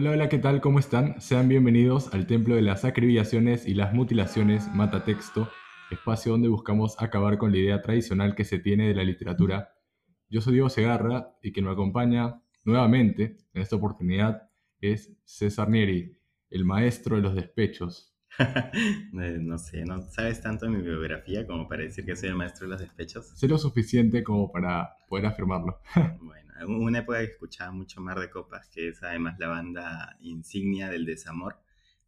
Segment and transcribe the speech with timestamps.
[0.00, 0.60] Hola, hola, ¿qué tal?
[0.60, 1.20] ¿Cómo están?
[1.20, 5.50] Sean bienvenidos al Templo de las Acribillaciones y las Mutilaciones Matatexto,
[5.90, 9.72] espacio donde buscamos acabar con la idea tradicional que se tiene de la literatura.
[10.30, 14.48] Yo soy Diego Segarra y quien me acompaña nuevamente en esta oportunidad
[14.80, 16.16] es César Nieri,
[16.48, 18.14] el maestro de los despechos.
[19.20, 22.36] Eh, no sé, no sabes tanto de mi biografía como para decir que soy el
[22.36, 23.36] maestro de los despechos.
[23.36, 25.80] Sé lo suficiente como para poder afirmarlo.
[26.20, 30.88] bueno, una época que escuchaba mucho Mar de Copas, que es además la banda insignia
[30.88, 31.60] del desamor.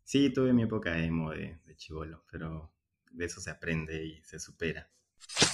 [0.03, 2.73] Sí, tuve mi época emo de, de chivolo, pero
[3.11, 4.89] de eso se aprende y se supera.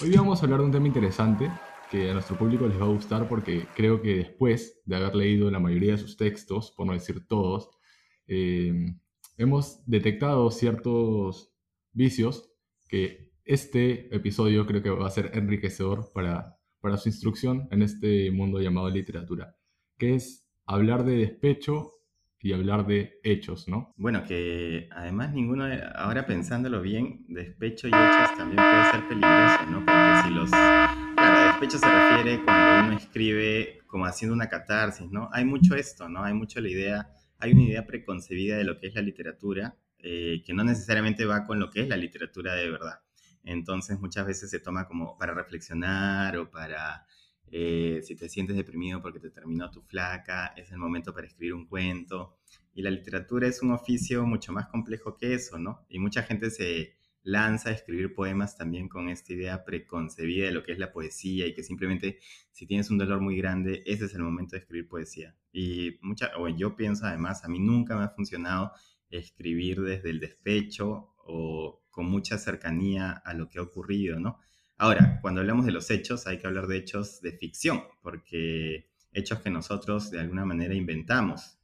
[0.03, 1.51] Hoy vamos a hablar de un tema interesante
[1.91, 5.51] que a nuestro público les va a gustar porque creo que después de haber leído
[5.51, 7.71] la mayoría de sus textos, por no decir todos,
[8.27, 8.95] eh,
[9.37, 11.53] hemos detectado ciertos
[11.93, 12.51] vicios
[12.89, 16.56] que este episodio creo que va a ser enriquecedor para,
[16.87, 19.57] para su instrucción en este mundo llamado literatura,
[19.99, 21.95] que es hablar de despecho
[22.39, 23.93] y hablar de hechos, ¿no?
[23.97, 25.65] Bueno, que además ninguno,
[25.97, 29.85] ahora pensándolo bien, despecho y hechos también puede ser peligroso, ¿no?
[29.85, 30.51] Porque si los...
[30.51, 35.29] Claro, despecho se refiere cuando uno escribe como haciendo una catarsis, ¿no?
[35.33, 36.23] Hay mucho esto, ¿no?
[36.23, 37.09] Hay mucho la idea
[37.41, 41.45] hay una idea preconcebida de lo que es la literatura, eh, que no necesariamente va
[41.45, 43.01] con lo que es la literatura de verdad.
[43.47, 47.07] Entonces muchas veces se toma como para reflexionar o para,
[47.47, 51.55] eh, si te sientes deprimido porque te terminó tu flaca, es el momento para escribir
[51.55, 52.37] un cuento.
[52.75, 55.87] Y la literatura es un oficio mucho más complejo que eso, ¿no?
[55.89, 60.63] Y mucha gente se, lanza a escribir poemas también con esta idea preconcebida de lo
[60.63, 62.21] que es la poesía y que simplemente
[62.53, 65.37] si tienes un dolor muy grande, ese es el momento de escribir poesía.
[65.53, 68.71] Y mucha, o yo pienso además, a mí nunca me ha funcionado
[69.11, 74.39] escribir desde el despecho o con mucha cercanía a lo que ha ocurrido, ¿no?
[74.77, 79.41] Ahora, cuando hablamos de los hechos, hay que hablar de hechos de ficción, porque hechos
[79.41, 81.59] que nosotros de alguna manera inventamos.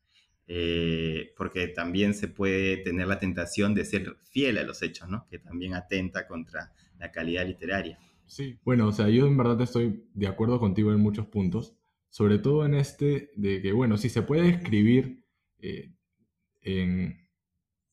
[0.49, 5.27] Eh, porque también se puede tener la tentación de ser fiel a los hechos, ¿no?
[5.29, 7.99] Que también atenta contra la calidad literaria.
[8.27, 11.75] Sí, bueno, o sea, yo en verdad estoy de acuerdo contigo en muchos puntos,
[12.09, 15.23] sobre todo en este de que, bueno, si se puede escribir
[15.61, 15.93] eh,
[16.63, 17.22] en,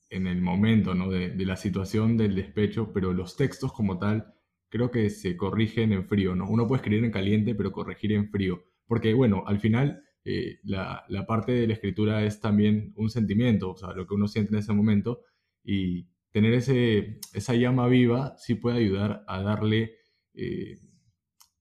[0.09, 1.09] en, el momento, ¿no?
[1.09, 4.33] De, de, la situación del despecho, pero los textos como tal
[4.69, 6.47] creo que se corrigen en frío, ¿no?
[6.49, 11.05] Uno puede escribir en caliente, pero corregir en frío, porque, bueno, al final eh, la,
[11.27, 14.59] parte de la escritura es también un sentimiento, o sea, lo que uno siente en
[14.59, 15.21] ese momento
[15.63, 19.95] y tener ese, esa llama viva sí puede ayudar a darle
[20.35, 20.77] eh,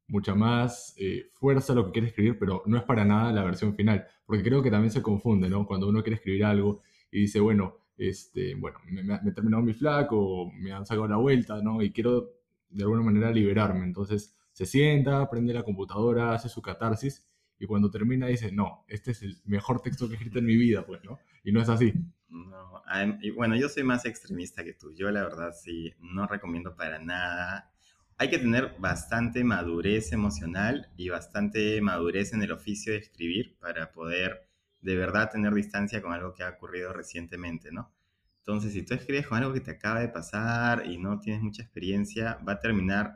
[0.08, 3.44] mucha más eh, fuerza a lo que quiere escribir, pero no es para nada la
[3.44, 5.66] versión final, porque creo que también se confunde, ¿no?
[5.66, 9.74] Cuando uno quiere escribir algo y dice, bueno, este, bueno, me, me, he terminado mi
[9.74, 11.82] flaco, me han sacado la vuelta, ¿no?
[11.82, 12.30] Y quiero
[12.70, 17.28] de alguna manera liberarme, entonces se sienta, prende la computadora, hace su catarsis
[17.58, 20.56] y cuando termina dice, no, este es el mejor texto que he escrito en mi
[20.56, 21.18] vida, pues, ¿no?
[21.42, 21.92] Y no es así.
[22.28, 22.82] No,
[23.20, 24.94] y bueno, yo soy más extremista que tú.
[24.94, 27.72] Yo la verdad sí, no recomiendo para nada.
[28.16, 33.92] Hay que tener bastante madurez emocional y bastante madurez en el oficio de escribir para
[33.92, 34.47] poder
[34.80, 37.92] de verdad tener distancia con algo que ha ocurrido recientemente, ¿no?
[38.38, 41.62] Entonces, si tú escribes con algo que te acaba de pasar y no tienes mucha
[41.62, 43.14] experiencia, va a terminar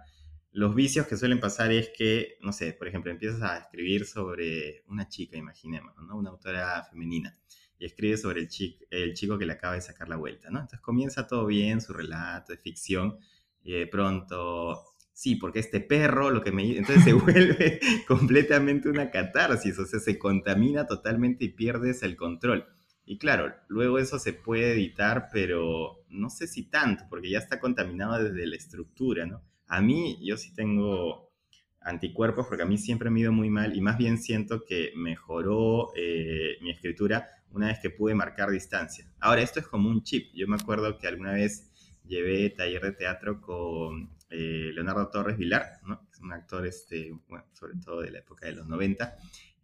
[0.52, 4.84] los vicios que suelen pasar es que, no sé, por ejemplo, empiezas a escribir sobre
[4.86, 6.16] una chica, imaginemos, ¿no?
[6.16, 7.34] Una autora femenina,
[7.78, 10.60] y escribe sobre el, chico, el chico que le acaba de sacar la vuelta, ¿no?
[10.60, 13.18] Entonces comienza todo bien, su relato de ficción,
[13.62, 16.76] y de pronto, sí, porque este perro lo que me...
[16.76, 22.66] Entonces se vuelve completamente una catarsis, o sea, se contamina totalmente y pierdes el control.
[23.04, 27.58] Y claro, luego eso se puede editar, pero no sé si tanto, porque ya está
[27.58, 29.42] contaminado desde la estructura, ¿no?
[29.66, 31.32] A mí, yo sí tengo
[31.80, 34.92] anticuerpos porque a mí siempre me ha ido muy mal y más bien siento que
[34.96, 39.10] mejoró eh, mi escritura una vez que pude marcar distancia.
[39.20, 40.32] Ahora, esto es como un chip.
[40.34, 41.70] Yo me acuerdo que alguna vez
[42.06, 46.08] llevé taller de teatro con eh, Leonardo Torres Vilar, ¿no?
[46.12, 47.12] es un actor, este,
[47.52, 49.16] sobre todo de la época de los 90,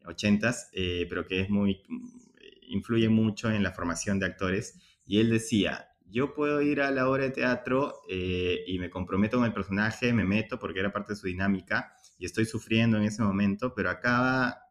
[0.04, 1.82] 80, eh, pero que es muy,
[2.68, 4.78] influye mucho en la formación de actores.
[5.06, 9.38] Y él decía, yo puedo ir a la obra de teatro eh, y me comprometo
[9.38, 13.04] con el personaje, me meto porque era parte de su dinámica y estoy sufriendo en
[13.04, 14.62] ese momento, pero acaba,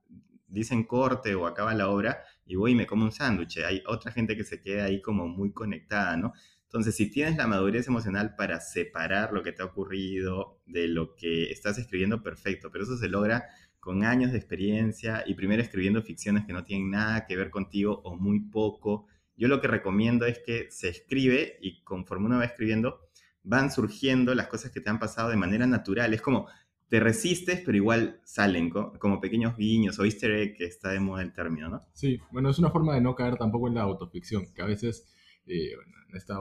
[0.47, 3.57] dicen corte o acaba la obra y voy y me como un sándwich.
[3.59, 6.33] Hay otra gente que se queda ahí como muy conectada, ¿no?
[6.67, 11.15] Entonces, si tienes la madurez emocional para separar lo que te ha ocurrido de lo
[11.15, 13.45] que estás escribiendo, perfecto, pero eso se logra
[13.79, 18.01] con años de experiencia y primero escribiendo ficciones que no tienen nada que ver contigo
[18.03, 22.45] o muy poco yo lo que recomiendo es que se escribe y conforme uno va
[22.45, 22.99] escribiendo,
[23.43, 26.13] van surgiendo las cosas que te han pasado de manera natural.
[26.13, 26.47] Es como
[26.89, 31.21] te resistes, pero igual salen como pequeños guiños o easter egg, que está de moda
[31.21, 31.85] el término, ¿no?
[31.93, 35.07] Sí, bueno, es una forma de no caer tampoco en la autoficción, que a veces
[35.47, 35.71] eh,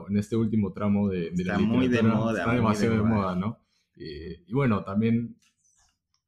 [0.09, 3.59] en, este último tramo de, de está muy de moda, está demasiado de moda, ¿no?
[3.97, 5.37] Eh, y bueno, también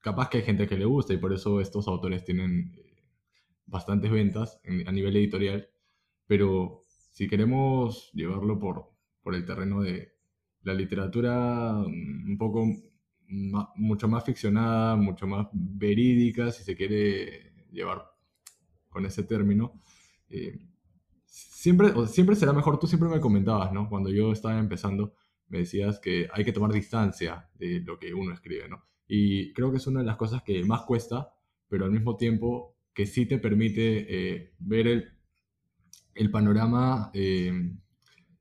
[0.00, 3.04] capaz que hay gente que le gusta y por eso estos autores tienen eh,
[3.66, 5.68] bastantes ventas a nivel editorial,
[6.26, 6.82] pero
[7.12, 8.90] si queremos llevarlo por,
[9.22, 10.14] por el terreno de
[10.62, 12.66] la literatura mm, un poco
[13.28, 18.10] mucho más ficcionada, mucho más verídica, si se quiere llevar
[18.88, 19.82] con ese término.
[20.30, 20.58] Eh,
[21.28, 23.88] siempre, siempre será mejor, tú siempre me comentabas, ¿no?
[23.88, 25.14] Cuando yo estaba empezando,
[25.48, 28.84] me decías que hay que tomar distancia de lo que uno escribe, ¿no?
[29.06, 31.32] Y creo que es una de las cosas que más cuesta,
[31.68, 35.12] pero al mismo tiempo que sí te permite eh, ver el,
[36.14, 37.52] el panorama eh,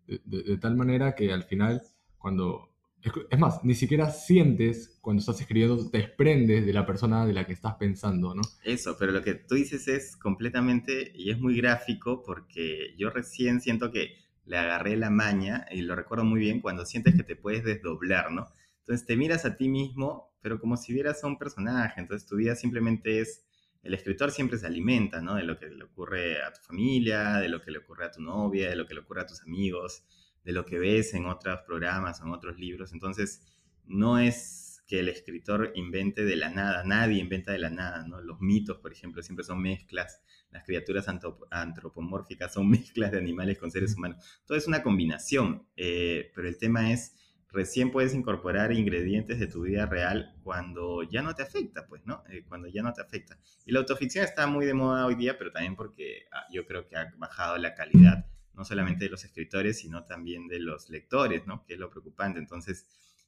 [0.08, 1.82] de, tal manera que al final,
[2.18, 2.67] cuando
[3.02, 7.46] es más, ni siquiera sientes cuando estás escribiendo, te desprendes de la persona de la
[7.46, 8.42] que estás pensando, ¿no?
[8.64, 13.62] Eso, pero lo que tú dices es completamente, y es muy gráfico, porque yo recién
[13.62, 14.16] siento que
[14.46, 18.32] le agarré la maña, y lo recuerdo muy bien, cuando sientes que te puedes desdoblar,
[18.32, 18.48] ¿no?
[18.80, 22.38] Entonces te miras a ti mismo, pero como si vieras a un personaje, entonces tu
[22.38, 23.44] vida simplemente es,
[23.84, 25.36] el escritor siempre se alimenta, ¿no?
[25.36, 28.22] De lo que le ocurre a tu familia, de lo que le ocurre a tu
[28.22, 30.04] novia, de lo que le ocurre a tus amigos,
[30.48, 32.94] de lo que ves en otros programas o en otros libros.
[32.94, 33.42] Entonces,
[33.86, 38.22] no es que el escritor invente de la nada, nadie inventa de la nada, ¿no?
[38.22, 41.06] Los mitos, por ejemplo, siempre son mezclas, las criaturas
[41.52, 44.26] antropomórficas son mezclas de animales con seres humanos.
[44.46, 47.18] Todo es una combinación, eh, pero el tema es,
[47.52, 52.24] recién puedes incorporar ingredientes de tu vida real cuando ya no te afecta, pues, ¿no?
[52.30, 53.38] Eh, cuando ya no te afecta.
[53.66, 56.88] Y la autoficción está muy de moda hoy día, pero también porque ah, yo creo
[56.88, 58.26] que ha bajado la calidad
[58.58, 61.64] no solamente de los escritores, sino también de los lectores, ¿no?
[61.66, 62.40] Que es lo preocupante.
[62.40, 62.88] Entonces,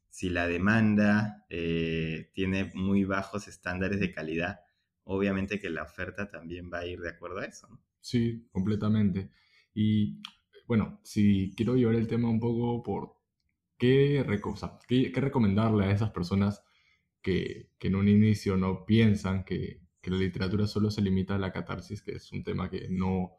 [0.09, 4.61] si la demanda eh, tiene muy bajos estándares de calidad,
[5.03, 7.67] obviamente que la oferta también va a ir de acuerdo a eso.
[8.01, 9.29] Sí, completamente.
[9.73, 10.19] Y
[10.67, 13.15] bueno, si quiero llevar el tema un poco por
[13.77, 16.63] qué, recomendarle a esas personas
[17.21, 21.51] que, que, en un inicio no piensan que la literatura solo se limita a la
[21.51, 23.37] catarsis, que es un tema que no,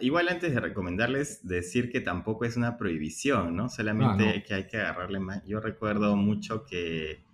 [0.00, 3.68] igual antes de recomendarles, decir que tampoco es una prohibición, ¿no?
[3.68, 5.44] Solamente ah, que hay que agarrarle más.
[5.46, 7.24] Yo recuerdo mucho que,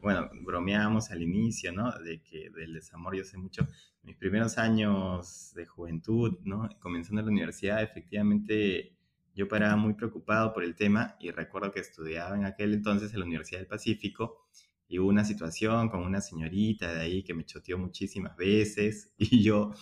[0.00, 1.92] bueno, bromeábamos al inicio, ¿no?
[1.98, 3.68] De que del desamor yo sé mucho.
[4.02, 6.68] Mis primeros años de juventud, ¿no?
[6.80, 8.96] Comenzando la universidad, efectivamente
[9.34, 13.20] yo paraba muy preocupado por el tema y recuerdo que estudiaba en aquel entonces en
[13.20, 14.48] la Universidad del Pacífico
[14.88, 19.42] y hubo una situación con una señorita de ahí que me choteó muchísimas veces y
[19.42, 19.72] yo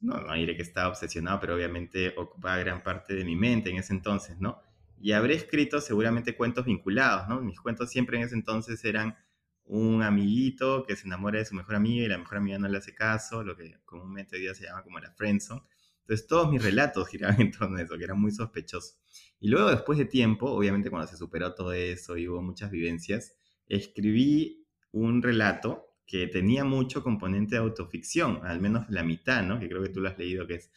[0.00, 3.76] no, no diré que estaba obsesionado, pero obviamente ocupaba gran parte de mi mente en
[3.76, 4.60] ese entonces, ¿no?
[4.98, 7.40] Y habré escrito seguramente cuentos vinculados, ¿no?
[7.40, 9.16] Mis cuentos siempre en ese entonces eran
[9.64, 12.78] un amiguito que se enamora de su mejor amiga y la mejor amiga no le
[12.78, 15.62] hace caso, lo que comúnmente hoy día se llama como la friendzone.
[16.00, 18.96] Entonces todos mis relatos giraban en torno a eso, que era muy sospechoso.
[19.38, 23.36] Y luego después de tiempo, obviamente cuando se superó todo eso y hubo muchas vivencias,
[23.68, 29.60] escribí un relato que tenía mucho componente de autoficción, al menos la mitad, ¿no?
[29.60, 30.72] Que creo que tú lo has leído, que es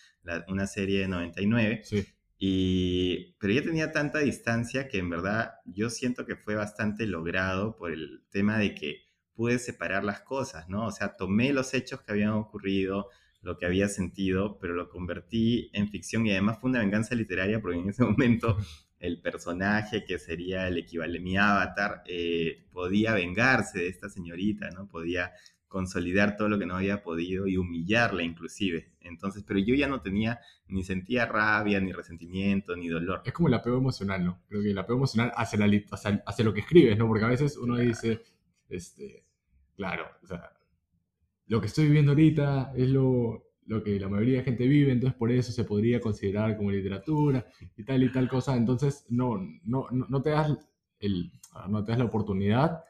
[0.47, 1.81] una serie de 99.
[1.83, 2.05] Sí.
[2.37, 7.75] Y, pero ya tenía tanta distancia que en verdad yo siento que fue bastante logrado
[7.77, 10.85] por el tema de que pude separar las cosas, ¿no?
[10.85, 13.09] O sea, tomé los hechos que habían ocurrido,
[13.41, 17.59] lo que había sentido, pero lo convertí en ficción y además fue una venganza literaria
[17.59, 18.55] porque en ese momento
[19.03, 24.87] el personaje que sería el equivalente, mi avatar, eh, podía vengarse de esta señorita, ¿no?
[24.87, 25.33] Podía
[25.67, 28.93] consolidar todo lo que no había podido y humillarla inclusive.
[29.01, 33.21] Entonces, pero yo ya no tenía, ni sentía rabia, ni resentimiento, ni dolor.
[33.25, 34.41] Es como el apego emocional, ¿no?
[34.47, 35.81] Creo que el apego emocional hacia, la,
[36.25, 37.05] hacia, lo que escribes, ¿no?
[37.05, 38.21] Porque a veces uno dice,
[38.69, 39.25] este,
[39.75, 40.53] claro, o sea,
[41.47, 45.17] lo que estoy viviendo ahorita es lo, lo que la mayoría de gente vive, entonces
[45.17, 47.45] por eso se podría considerar como literatura
[47.77, 48.55] y tal y tal cosa.
[48.55, 50.57] Entonces no, no, no, te, das
[50.99, 51.31] el,
[51.69, 52.83] no te das la oportunidad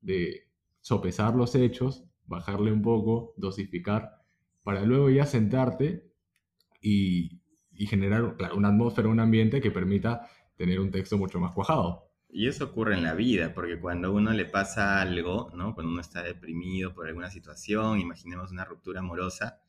[0.00, 0.48] de
[0.80, 4.22] sopesar los hechos, bajarle un poco, dosificar,
[4.62, 6.12] para luego ya sentarte
[6.80, 7.40] y,
[7.72, 12.10] y generar una atmósfera, un ambiente que permita tener un texto mucho más cuajado.
[12.32, 15.74] Y eso ocurre en la vida, porque cuando uno le pasa algo, ¿no?
[15.74, 19.60] Cuando uno está deprimido por alguna situación, imaginemos una ruptura amorosa,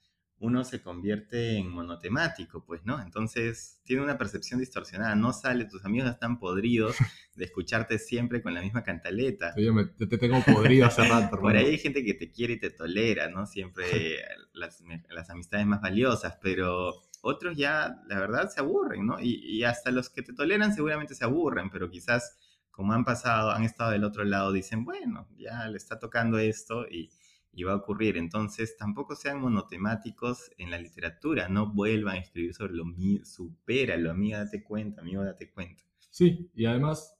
[0.41, 2.99] uno se convierte en monotemático, pues, ¿no?
[2.99, 6.95] Entonces tiene una percepción distorsionada, no sale, tus amigos están podridos
[7.35, 9.53] de escucharte siempre con la misma cantaleta.
[9.55, 9.73] Yo
[10.07, 11.37] te tengo podrido hace rato.
[11.39, 13.45] Por ahí hay gente que te quiere y te tolera, ¿no?
[13.45, 14.17] Siempre
[14.53, 19.21] las, las amistades más valiosas, pero otros ya, la verdad, se aburren, ¿no?
[19.21, 22.39] Y, y, hasta los que te toleran seguramente se aburren, pero quizás
[22.71, 26.87] como han pasado, han estado del otro lado, dicen, bueno, ya le está tocando esto
[26.89, 27.11] y,
[27.53, 28.17] y va a ocurrir.
[28.17, 34.11] Entonces, tampoco sean monotemáticos en la literatura, no vuelvan a escribir sobre lo mío, supéralo,
[34.11, 35.83] amiga, date cuenta, amigo, date cuenta.
[36.09, 37.17] Sí, y además,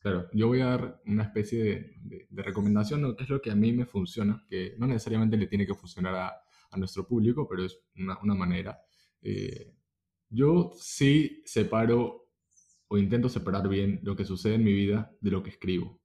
[0.00, 3.72] claro, yo voy a dar una especie de, recomendación, que es lo que a mí
[3.72, 6.32] me funciona, que no necesariamente le tiene que funcionar a,
[6.70, 8.78] a nuestro público, pero es una, una manera.
[9.22, 9.74] Eh,
[10.28, 12.28] yo sí separo
[12.88, 16.00] o intento separar bien lo que sucede en mi vida de lo que escribo,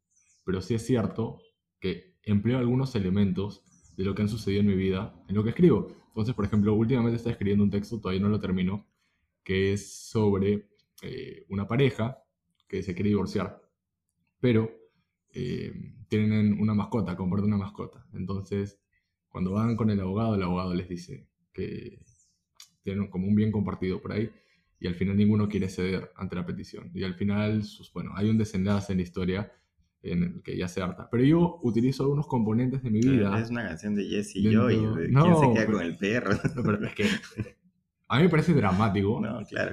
[0.46, 1.42] pero sí es cierto
[1.80, 3.64] que empleo algunos elementos
[3.96, 5.96] de lo que han sucedido en mi vida en lo que escribo.
[6.08, 8.88] Entonces, por ejemplo, últimamente estoy escribiendo un texto, todavía no lo termino,
[9.44, 10.70] que es sobre
[11.02, 12.18] eh, una pareja
[12.68, 13.62] que se quiere divorciar,
[14.40, 14.70] pero
[15.34, 15.74] eh,
[16.08, 18.06] tienen una mascota, comparten una mascota.
[18.14, 18.80] Entonces,
[19.30, 22.00] cuando van con el abogado, el abogado les dice que
[22.84, 24.32] tienen como un bien compartido por ahí
[24.80, 26.92] y al final ninguno quiere ceder ante la petición.
[26.94, 29.52] Y al final, bueno, hay un desenlace en la historia
[30.02, 31.10] en el que ya se harta.
[31.12, 33.40] Pero yo utilizo algunos componentes de mi vida.
[33.40, 36.32] Es una canción de Jesse Joy, ¿quién se queda con el perro?
[36.64, 37.06] pero es que
[38.08, 39.22] a mí me parece dramático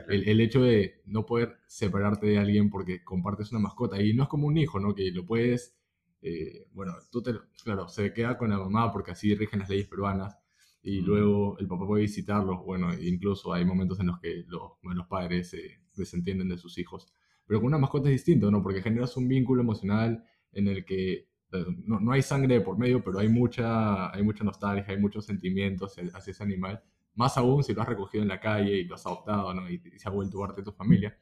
[0.09, 4.00] El, hecho de no poder separarte de alguien porque compartes una mascota.
[4.00, 4.95] Y no es como un hijo, ¿no?
[4.95, 5.75] Que lo puedes,
[6.23, 7.33] eh, bueno, tú te,
[7.64, 10.37] claro, se queda con la mamá porque así rigen las leyes peruanas.
[10.83, 12.64] Y luego el papá puede visitarlos.
[12.64, 17.12] Bueno, incluso hay momentos en los que los, los padres se desentienden de sus hijos.
[17.46, 18.62] Pero con una mascota es distinto, ¿no?
[18.62, 23.02] Porque generas un vínculo emocional en el que eh, no, no, hay sangre por medio,
[23.04, 26.82] pero hay mucha, hay mucha nostalgia, hay muchos sentimientos hacia ese animal
[27.16, 29.68] más aún si lo has recogido en la calle y lo has adoptado, ¿no?
[29.68, 31.18] Y, se ha vuelto parte de tu familia.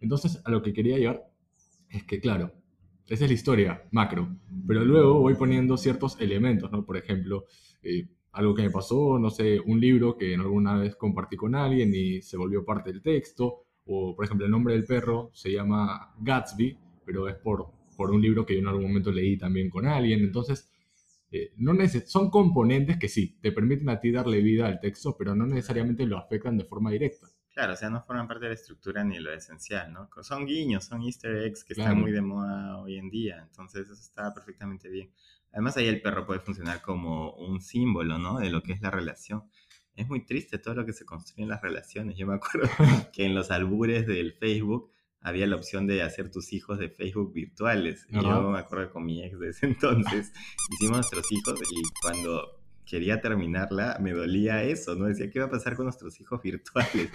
[0.00, 1.22] Entonces, a lo que quería llegar
[1.88, 2.52] es que, claro,
[3.06, 6.84] esa es la historia macro, pero luego voy poniendo ciertos elementos, ¿no?
[6.84, 7.44] Por ejemplo,
[7.82, 11.94] eh, algo que me pasó, no sé, un libro que alguna vez compartí con alguien
[11.94, 16.14] y se volvió parte del texto, o por ejemplo el nombre del perro se llama
[16.20, 19.86] Gatsby, pero es por, por un libro que yo en algún momento leí también con
[19.86, 20.70] alguien, entonces
[21.30, 21.74] eh, no
[22.06, 26.06] son componentes que sí, te permiten a ti darle vida al texto, pero no necesariamente
[26.06, 27.26] lo afectan de forma directa.
[27.52, 30.08] Claro, o sea, no forman parte de la estructura ni lo esencial, ¿no?
[30.22, 33.92] Son guiños, son easter eggs que están muy de moda hoy en día, entonces eso
[34.00, 35.12] está perfectamente bien.
[35.52, 38.40] Además ahí el perro puede funcionar como un símbolo, ¿no?
[38.40, 39.44] De lo que es la relación.
[39.96, 42.16] Es muy triste todo lo que se construye en las relaciones.
[42.16, 42.68] Yo me acuerdo
[43.12, 44.90] que en los albures del Facebook
[45.24, 48.06] había la opción de hacer tus hijos de Facebook virtuales.
[48.10, 50.32] Yo me acuerdo con mi ex de ese entonces,
[50.72, 55.06] hicimos nuestros hijos y cuando quería terminarla me dolía eso, ¿no?
[55.06, 57.10] Decía, ¿qué va a pasar con nuestros hijos virtuales?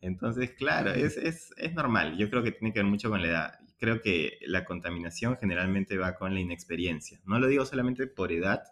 [0.00, 2.16] Entonces, claro, es, es, es normal.
[2.18, 3.60] Yo creo que tiene que ver mucho con la edad.
[3.78, 7.20] Creo que la contaminación generalmente va con la inexperiencia.
[7.24, 8.64] No lo digo solamente por edad,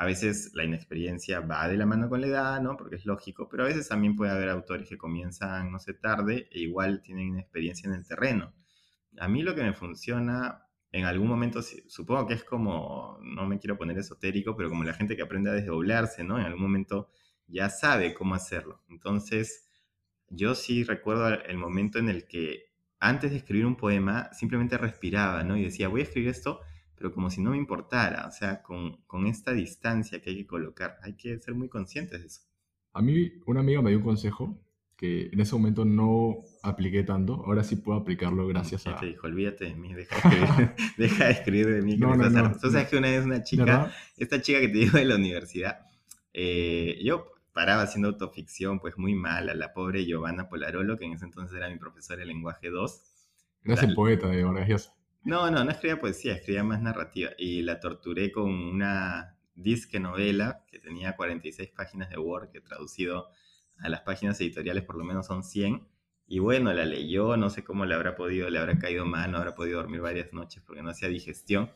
[0.00, 2.76] a veces la inexperiencia va de la mano con la edad, ¿no?
[2.76, 6.48] Porque es lógico, pero a veces también puede haber autores que comienzan, no sé, tarde
[6.52, 8.54] e igual tienen inexperiencia en el terreno.
[9.18, 10.62] A mí lo que me funciona
[10.92, 14.94] en algún momento, supongo que es como, no me quiero poner esotérico, pero como la
[14.94, 16.38] gente que aprende a desdoblarse, ¿no?
[16.38, 17.10] En algún momento
[17.48, 18.84] ya sabe cómo hacerlo.
[18.88, 19.68] Entonces,
[20.28, 22.66] yo sí recuerdo el momento en el que
[23.00, 25.56] antes de escribir un poema simplemente respiraba, ¿no?
[25.56, 26.60] Y decía, voy a escribir esto
[26.98, 30.46] pero como si no me importara, o sea, con, con, esta distancia que hay que
[30.46, 32.42] colocar, hay que ser muy conscientes de eso.
[32.92, 34.58] A mí, una amiga me dio un consejo
[34.96, 38.96] que en ese momento no apliqué tanto, ahora sí puedo aplicarlo gracias a...
[38.96, 41.96] Te dijo, olvídate de mí, deja de escribir, deja de, escribir de mí.
[41.96, 44.98] No, no, no, Tú sabes que una vez una chica, esta chica que te digo
[44.98, 45.86] de la universidad,
[46.34, 51.26] eh, yo paraba haciendo autoficción, pues muy mala, la pobre Giovanna Polarolo, que en ese
[51.26, 53.02] entonces era mi profesora de lenguaje 2.
[53.62, 54.92] Gracias, poeta de Vargas
[55.28, 57.32] no, no, no escribía poesía, escribía más narrativa.
[57.36, 63.28] Y la torturé con una disque novela que tenía 46 páginas de Word, que traducido
[63.76, 65.86] a las páginas editoriales por lo menos son 100.
[66.26, 69.36] Y bueno, la leyó, no sé cómo le habrá podido, le habrá caído mal, no
[69.36, 71.70] habrá podido dormir varias noches porque no hacía digestión.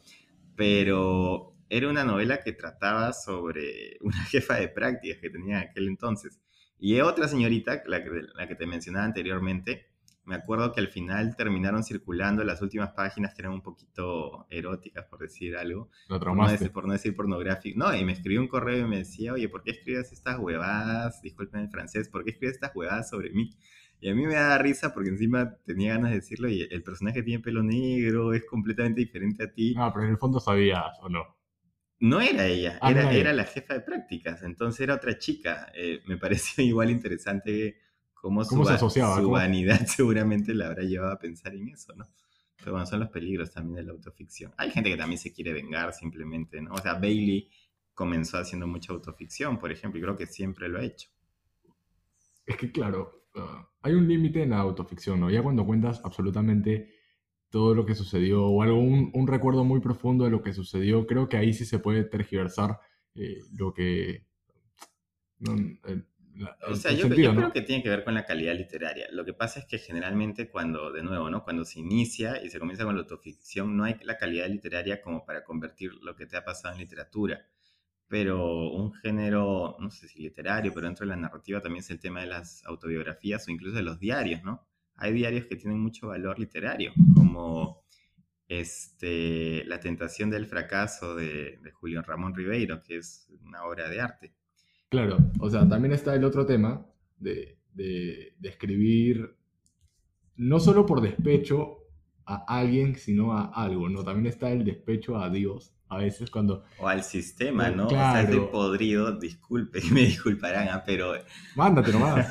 [0.57, 5.89] Pero era una novela que trataba sobre una jefa de prácticas que tenía en aquel
[5.89, 6.41] entonces.
[6.79, 9.92] Y otra señorita, la que, la que te mencionaba anteriormente,
[10.25, 15.05] me acuerdo que al final terminaron circulando las últimas páginas que eran un poquito eróticas,
[15.07, 15.91] por decir algo.
[16.09, 17.79] Lo por, no decir, por no decir pornográfico.
[17.79, 21.21] No, y me escribió un correo y me decía, oye, ¿por qué escribes estas huevadas?
[21.23, 23.51] Disculpen en francés, ¿por qué escribes estas huevadas sobre mí?
[24.01, 27.23] Y a mí me da risa porque encima tenía ganas de decirlo y el personaje
[27.23, 29.75] tiene pelo negro, es completamente diferente a ti.
[29.77, 31.37] Ah, pero en el fondo sabías, ¿o no?
[32.01, 35.71] No era ella, ah, era, era la jefa de prácticas, entonces era otra chica.
[35.75, 37.82] Eh, me pareció igual interesante
[38.23, 39.21] cómo, su, se asociaba?
[39.21, 42.07] Su vanidad seguramente la habrá llevado a pensar en eso, ¿no?
[42.57, 44.53] Pero bueno, son los peligros también de la autoficción.
[44.57, 46.73] Hay gente que también se quiere vengar simplemente, ¿no?
[46.73, 47.51] O sea, Bailey
[47.93, 51.09] comenzó haciendo mucha autoficción, por ejemplo, y creo que siempre lo ha hecho.
[52.47, 55.29] Es que, claro, ah, hay un límite en la autoficción, ¿no?
[55.29, 56.95] Ya cuando cuentas absolutamente
[57.51, 61.29] todo lo que sucedió o algo, un, recuerdo muy profundo de lo que sucedió, creo
[61.29, 62.79] que ahí sí se puede tergiversar
[63.15, 64.27] eh, lo que...
[66.67, 69.07] o sea, yo, creo que tiene que ver con la calidad literaria.
[69.13, 71.45] Lo que pasa es que generalmente cuando, de nuevo, ¿no?
[71.45, 75.25] cuando se inicia y se comienza con la autoficción, no hay la calidad literaria como
[75.25, 77.47] para convertir lo que te ha pasado en literatura.
[78.09, 82.01] Pero un género, no sé si literario, pero dentro de la narrativa también es el
[82.01, 84.67] tema de las autobiografías o incluso de los diarios, ¿no?
[85.03, 87.83] hay diarios que tienen mucho valor literario, como
[88.47, 94.01] este, La tentación del fracaso de, de Julio Ramón Ribeiro, que es una obra de
[94.01, 94.35] arte.
[94.93, 96.87] Claro, o sea, también está el otro tema
[97.19, 99.35] de, de, escribir
[100.37, 101.79] no solo por despecho
[102.27, 104.05] a alguien, sino a algo, ¿no?
[104.05, 105.73] También está el despecho a Dios.
[105.89, 106.65] A veces cuando...
[106.79, 107.89] O al sistema, ¿no?
[107.89, 108.11] Claro.
[108.11, 110.83] O sea, estoy podrido, disculpe, me disculparán, ¿ah?
[110.85, 111.15] pero...
[111.57, 112.31] Mándate nomás.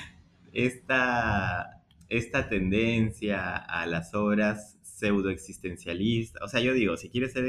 [0.52, 1.76] Esta
[2.08, 6.42] esta tendencia a las obras pseudo-existencialistas.
[6.42, 7.44] O sea, yo digo, si quieres ser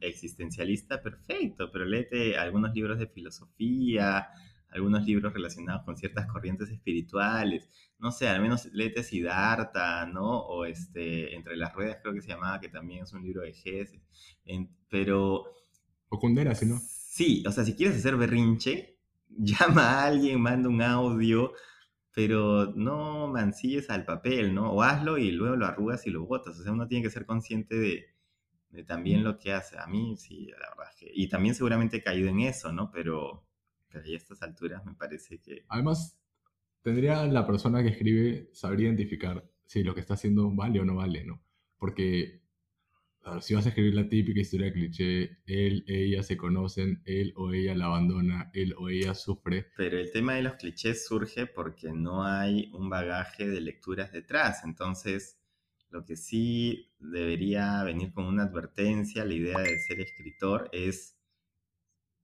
[0.00, 4.28] existencialista, perfecto, pero léete algunos libros de filosofía,
[4.68, 7.68] algunos libros relacionados con ciertas corrientes espirituales.
[7.98, 10.40] No sé, al menos léete Siddhartha, ¿no?
[10.40, 13.52] O este, Entre las Ruedas creo que se llamaba, que también es un libro de
[13.52, 14.00] Gese.
[14.88, 15.44] pero...
[16.08, 16.78] O Kundera, si no.
[16.78, 21.52] Sí, o sea, si quieres hacer berrinche, llama a alguien, manda un audio,
[22.14, 24.72] pero no mancilles al papel, ¿no?
[24.72, 26.58] O hazlo y luego lo arrugas y lo botas.
[26.58, 29.78] O sea, uno tiene que ser consciente de, también lo que hace.
[29.78, 31.10] A mí, sí, la verdad es que...
[31.14, 32.90] Y también seguramente he caído en eso, ¿no?
[32.90, 33.46] Pero,
[33.88, 35.64] pero a estas alturas me parece que...
[35.68, 36.18] Además,
[36.82, 40.96] tendría la persona que escribe saber identificar si lo que está haciendo vale o no
[40.96, 41.42] vale, ¿no?
[41.78, 42.41] Porque
[43.40, 47.74] si vas a escribir la típica historia cliché, él, ella se conocen, él o ella
[47.74, 49.70] la abandona, él o ella sufre.
[49.76, 54.64] Pero el tema de los clichés surge porque no hay un bagaje de lecturas detrás.
[54.64, 55.38] Entonces,
[55.90, 61.18] lo que sí debería venir como una advertencia, la idea de ser escritor, es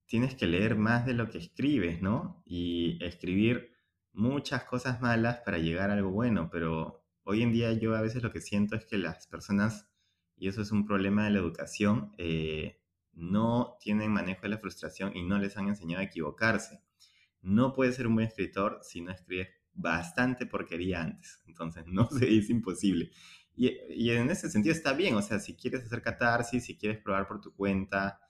[0.06, 2.42] tienes que leer más de lo que escribes, ¿no?
[2.46, 3.72] Y escribir
[4.12, 8.22] muchas cosas malas para llegar a algo bueno, pero hoy en día yo a veces
[8.22, 9.87] lo que siento es que las personas
[10.38, 12.80] y eso es un problema de la educación, eh,
[13.12, 16.80] no tienen manejo de la frustración y no les han enseñado a equivocarse.
[17.42, 21.42] No puedes ser un buen escritor si no escribes bastante porquería antes.
[21.46, 23.10] Entonces, no se es imposible.
[23.56, 26.98] Y, y, en ese sentido está bien, o sea, si quieres hacer catarsis, si quieres
[26.98, 28.20] probar por tu cuenta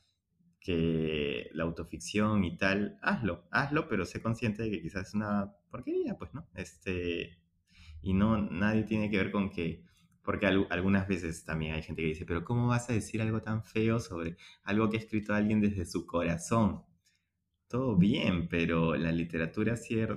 [0.58, 5.52] que la autoficción y tal, hazlo, hazlo, pero sé consciente de que quizás es una
[5.70, 6.48] porquería, pues, ¿no?
[6.54, 7.38] Este,
[8.00, 9.84] y no, nadie tiene que ver con que
[10.28, 13.64] porque algunas veces también hay gente que dice, pero ¿cómo vas a decir algo tan
[13.64, 16.82] feo sobre algo que ha escrito alguien desde su corazón?
[17.66, 19.76] Todo bien, pero la literatura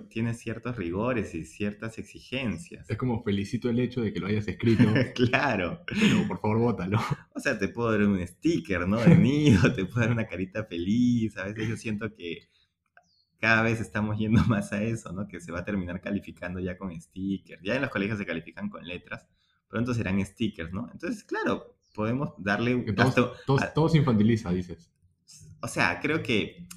[0.10, 2.90] tiene ciertos rigores y ciertas exigencias.
[2.90, 4.84] Es como felicito el hecho de que lo hayas escrito.
[5.16, 5.82] claro.
[5.88, 7.00] Pero por favor, bótalo.
[7.34, 8.98] O sea, te puedo dar un sticker, ¿no?
[8.98, 11.38] De nido, te puedo dar una carita feliz.
[11.38, 12.50] A veces yo siento que
[13.40, 15.30] cada vez estamos yendo más a eso, ¿no?
[15.30, 17.64] Que se va a terminar calificando ya con stickers.
[17.64, 19.26] Ya en los colegios se califican con letras
[19.72, 20.90] pronto serán stickers, ¿no?
[20.92, 24.92] Entonces, claro, podemos darle un todo, se infantiliza, dices.
[25.62, 26.68] O sea, creo que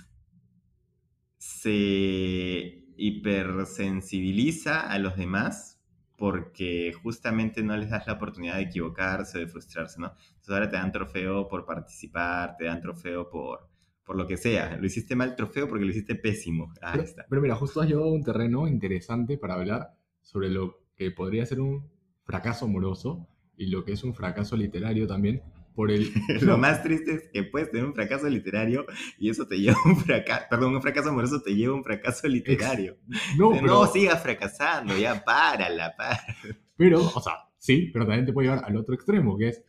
[1.39, 5.81] se hipersensibiliza a los demás
[6.17, 10.15] porque justamente no les das la oportunidad de equivocarse, de frustrarse, ¿no?
[10.29, 13.69] Entonces ahora te dan trofeo por participar, te dan trofeo por,
[14.05, 14.77] por lo que sea.
[14.77, 16.73] Lo hiciste mal trofeo porque lo hiciste pésimo.
[16.81, 17.27] Ahí está.
[17.29, 21.61] pero mira, justo has llevado un terreno interesante para hablar sobre lo que podría ser
[21.61, 21.94] un
[22.25, 25.43] fracaso amoroso y lo que es un fracaso literario también.
[25.75, 26.13] Por el...
[26.43, 28.87] lo más triste es que puedes tener un fracaso literario
[29.19, 31.85] y eso te lleva a un fracaso, perdón, un fracaso amoroso te lleva a un
[31.85, 32.97] fracaso literario.
[33.37, 36.21] No, no sigas fracasando, ya párala, para.
[36.77, 39.63] Pero, o sea, sí, pero también te puede llevar al otro extremo, que es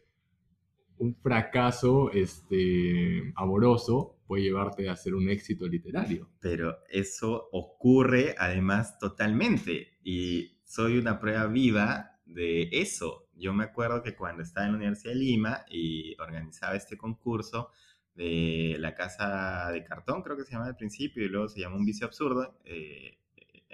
[0.98, 6.30] un fracaso este, amoroso puede llevarte a ser un éxito literario.
[6.40, 13.28] Pero eso ocurre además totalmente y soy una prueba viva de eso.
[13.34, 17.72] Yo me acuerdo que cuando estaba en la Universidad de Lima y organizaba este concurso
[18.14, 21.78] de la Casa de Cartón, creo que se llamaba al principio, y luego se llamó
[21.78, 23.20] Un Vicio Absurdo, eh,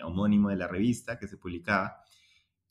[0.04, 2.04] homónimo de la revista que se publicaba.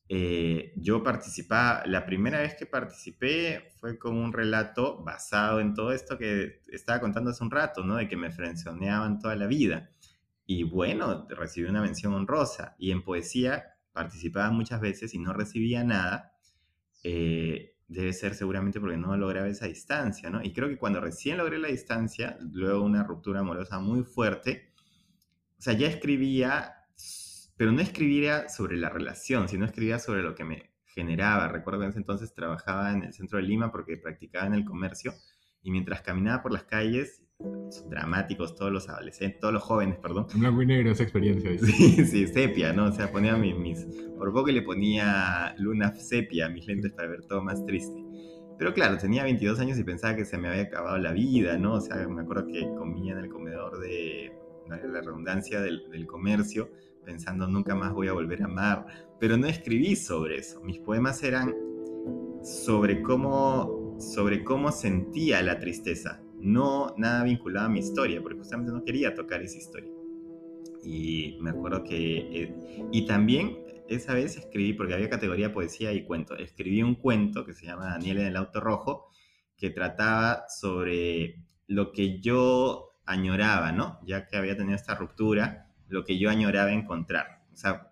[0.09, 5.93] Eh, yo participaba, la primera vez que participé fue con un relato basado en todo
[5.93, 7.95] esto que estaba contando hace un rato, ¿no?
[7.95, 9.91] De que me frenzoneaban toda la vida.
[10.47, 12.75] Y bueno, recibí una mención honrosa.
[12.77, 16.33] Y en poesía participaba muchas veces y no recibía nada,
[17.03, 20.43] eh, debe ser seguramente porque no lograba esa distancia, ¿no?
[20.43, 24.73] Y creo que cuando recién logré la distancia, luego una ruptura amorosa muy fuerte,
[25.59, 26.75] o sea, ya escribía,
[27.57, 31.49] pero no escribía sobre la relación, sino escribía sobre lo que me generaba.
[31.49, 34.65] Recuerdo que en ese entonces trabajaba en el centro de Lima porque practicaba en el
[34.65, 35.13] comercio
[35.63, 37.23] y mientras caminaba por las calles,
[37.89, 40.27] dramáticos todos los adolescentes, todos los jóvenes, perdón.
[40.35, 41.51] En blanco y negro esa experiencia.
[41.59, 42.87] Sí, sí, sepia, ¿no?
[42.87, 43.87] O sea, ponía mis, mis,
[44.19, 48.05] por poco le ponía luna sepia a mis lentes para ver todo más triste.
[48.59, 51.75] Pero claro, tenía 22 años y pensaba que se me había acabado la vida, ¿no?
[51.75, 54.33] O sea, me acuerdo que comía en el comedor de
[54.69, 56.71] la redundancia del, del comercio,
[57.05, 58.87] pensando nunca más voy a volver a amar.
[59.19, 60.61] Pero no escribí sobre eso.
[60.61, 61.55] Mis poemas eran
[62.43, 68.73] sobre cómo, sobre cómo sentía la tristeza, no nada vinculado a mi historia, porque justamente
[68.73, 69.91] no quería tocar esa historia.
[70.83, 72.43] Y me acuerdo que...
[72.43, 77.45] Eh, y también esa vez escribí, porque había categoría poesía y cuento, escribí un cuento
[77.45, 79.11] que se llama Daniel en el auto rojo,
[79.57, 83.99] que trataba sobre lo que yo añoraba, ¿no?
[84.07, 87.43] Ya que había tenido esta ruptura, lo que yo añoraba encontrar.
[87.53, 87.91] O sea,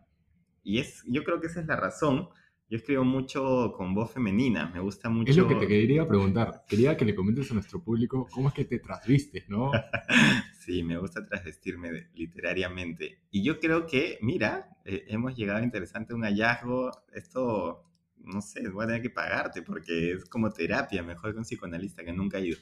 [0.63, 2.29] y es, yo creo que esa es la razón
[2.71, 5.31] yo escribo mucho con voz femenina, me gusta mucho.
[5.31, 6.65] Es lo que te quería preguntar.
[6.69, 9.71] Quería que le comentes a nuestro público cómo es que te trasvistes, ¿no?
[10.61, 13.21] sí, me gusta trasvestirme literariamente.
[13.31, 16.91] Y yo creo que, mira, eh, hemos llegado a interesante un hallazgo.
[17.15, 17.85] Esto,
[18.19, 22.05] no sé, voy a tener que pagarte porque es como terapia, mejor que un psicoanalista
[22.05, 22.59] que nunca ha ido.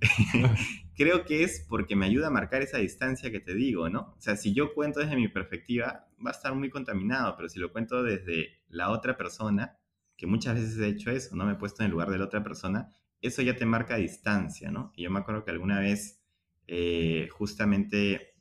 [0.96, 4.14] creo que es porque me ayuda a marcar esa distancia que te digo, ¿no?
[4.16, 7.58] O sea, si yo cuento desde mi perspectiva, va a estar muy contaminado, pero si
[7.58, 9.78] lo cuento desde la otra persona,
[10.16, 11.46] que muchas veces he hecho eso, ¿no?
[11.46, 12.90] Me he puesto en el lugar de la otra persona,
[13.22, 14.92] eso ya te marca distancia, ¿no?
[14.96, 16.22] Y yo me acuerdo que alguna vez,
[16.66, 18.34] eh, justamente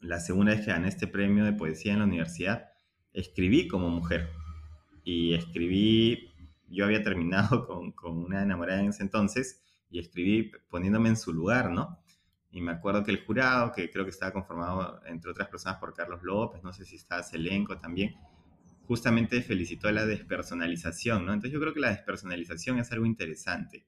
[0.00, 2.70] la segunda vez que gané este premio de poesía en la universidad,
[3.12, 4.30] escribí como mujer.
[5.04, 6.32] Y escribí,
[6.68, 11.32] yo había terminado con, con una enamorada en ese entonces, y escribí poniéndome en su
[11.32, 12.00] lugar, ¿no?
[12.50, 15.92] Y me acuerdo que el jurado, que creo que estaba conformado, entre otras personas, por
[15.94, 18.14] Carlos López, no sé si estaba Selenco también,
[18.86, 21.32] justamente felicitó la despersonalización, ¿no?
[21.32, 23.86] Entonces yo creo que la despersonalización es algo interesante.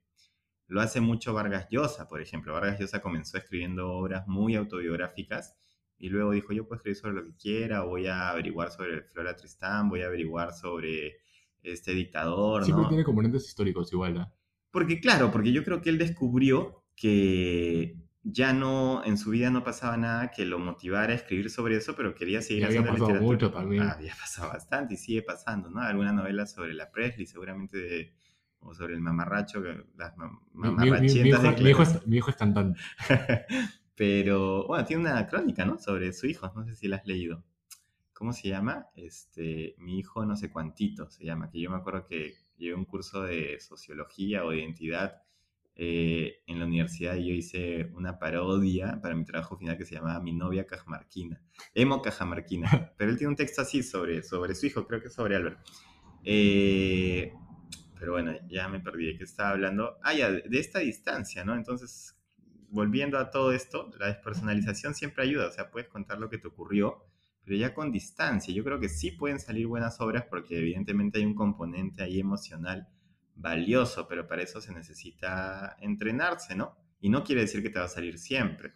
[0.67, 2.53] Lo hace mucho Vargas Llosa, por ejemplo.
[2.53, 5.57] Vargas Llosa comenzó escribiendo obras muy autobiográficas
[5.97, 9.35] y luego dijo, yo puedo escribir sobre lo que quiera, voy a averiguar sobre Flora
[9.35, 11.17] Tristán, voy a averiguar sobre
[11.63, 14.33] este dictador, Siempre tiene componentes históricos igual, ¿no?
[14.71, 19.65] Porque claro, porque yo creo que él descubrió que ya no, en su vida no
[19.65, 23.23] pasaba nada que lo motivara a escribir sobre eso, pero quería seguir haciendo había pasado
[23.23, 23.83] mucho también.
[23.85, 25.81] Ah, había pasado bastante y sigue pasando, ¿no?
[25.81, 28.15] Alguna novela sobre la Presley, seguramente,
[28.61, 29.63] o sobre el mamarracho,
[29.97, 30.15] las
[30.53, 32.81] mamarrachientas mi, mi, hijo, es, mi hijo es cantante.
[33.95, 35.79] pero, bueno, tiene una crónica, ¿no?
[35.79, 37.45] Sobre su hijo, no sé si la has leído.
[38.13, 38.89] ¿Cómo se llama?
[38.97, 42.85] Este, mi hijo no sé cuántito se llama, que yo me acuerdo que llevé un
[42.85, 45.23] curso de sociología o de identidad
[45.81, 49.95] eh, en la universidad y yo hice una parodia para mi trabajo final que se
[49.95, 51.41] llamaba Mi novia cajamarquina,
[51.73, 55.37] Emo cajamarquina, pero él tiene un texto así sobre, sobre su hijo, creo que sobre
[55.37, 55.61] Albert.
[56.25, 57.33] Eh,
[57.99, 59.99] pero bueno, ya me perdí de qué estaba hablando.
[60.03, 61.55] Ah, ya, de esta distancia, ¿no?
[61.55, 62.17] Entonces,
[62.71, 66.49] volviendo a todo esto, la despersonalización siempre ayuda, o sea, puedes contar lo que te
[66.49, 67.05] ocurrió,
[67.49, 68.53] pero ya con distancia.
[68.53, 72.87] Yo creo que sí pueden salir buenas obras porque evidentemente hay un componente ahí emocional
[73.35, 76.77] valioso, pero para eso se necesita entrenarse, ¿no?
[77.01, 78.75] Y no quiere decir que te va a salir siempre.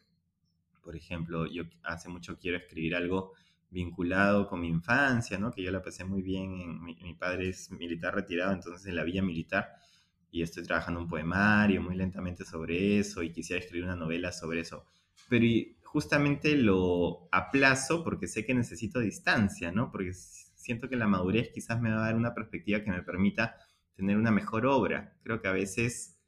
[0.83, 3.35] Por ejemplo, yo hace mucho quiero escribir algo
[3.69, 5.53] vinculado con mi infancia, ¿no?
[5.53, 6.83] Que yo la pasé muy bien.
[6.83, 9.69] mi, mi, padre es militar retirado, entonces en la villa militar,
[10.31, 14.61] y estoy trabajando un poemario muy lentamente sobre eso, y quisiera escribir una novela sobre
[14.61, 14.87] eso.
[15.29, 15.45] Pero
[15.93, 19.91] justamente lo aplazo porque sé que necesito distancia, ¿no?
[19.93, 23.57] Porque siento que la madurez quizás me va a dar una perspectiva que me permita
[23.95, 25.19] tener una mejor obra.
[25.23, 26.19] Creo que a veces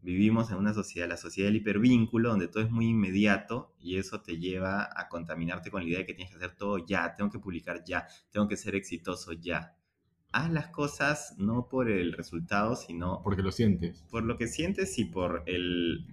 [0.00, 4.20] vivimos en una sociedad, la sociedad del hipervínculo, donde todo es muy inmediato y eso
[4.20, 7.30] te lleva a contaminarte con la idea de que tienes que hacer todo ya, tengo
[7.30, 9.76] que publicar ya, tengo que ser exitoso ya.
[10.32, 13.22] Haz las cosas no por el resultado, sino...
[13.22, 14.02] Porque lo sientes.
[14.10, 16.04] Por lo que sientes y por el,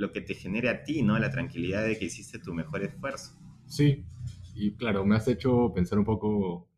[0.00, 1.18] lo que te genere a ti, ¿no?
[1.18, 3.38] La tranquilidad de que hiciste tu mejor esfuerzo.
[3.66, 4.04] Sí,
[4.54, 6.68] y claro, me has hecho pensar un poco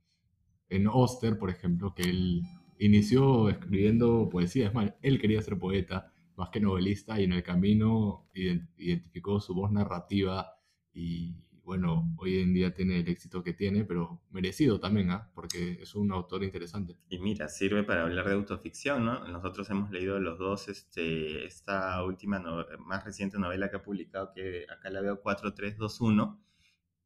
[0.69, 2.43] en Oster, por ejemplo, que él
[2.79, 7.43] inició escribiendo poesía, es más, él quería ser poeta más que novelista y en el
[7.43, 10.49] camino identificó su voz narrativa
[10.93, 11.37] y
[11.73, 15.31] bueno, hoy en día tiene el éxito que tiene, pero merecido también, ¿ah?
[15.35, 16.99] porque es un autor interesante.
[17.09, 19.27] Y mira, sirve para hablar de autoficción, ¿no?
[19.27, 22.45] Nosotros hemos leído los dos, este, esta última,
[22.79, 26.45] más reciente novela que ha publicado, que acá la veo 4321,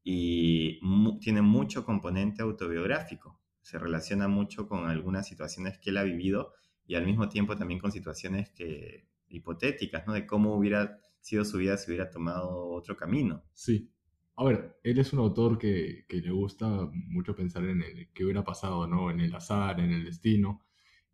[0.02, 0.80] y
[1.20, 3.40] tiene mucho componente autobiográfico.
[3.62, 6.54] Se relaciona mucho con algunas situaciones que él ha vivido
[6.88, 10.12] y al mismo tiempo también con situaciones que, hipotéticas, ¿no?
[10.12, 13.44] De cómo hubiera sido su vida si hubiera tomado otro camino.
[13.52, 13.92] Sí,
[14.36, 18.24] a ver, él es un autor que, que, le gusta mucho pensar en el qué
[18.24, 19.10] hubiera pasado, ¿no?
[19.10, 20.62] En el azar, en el destino.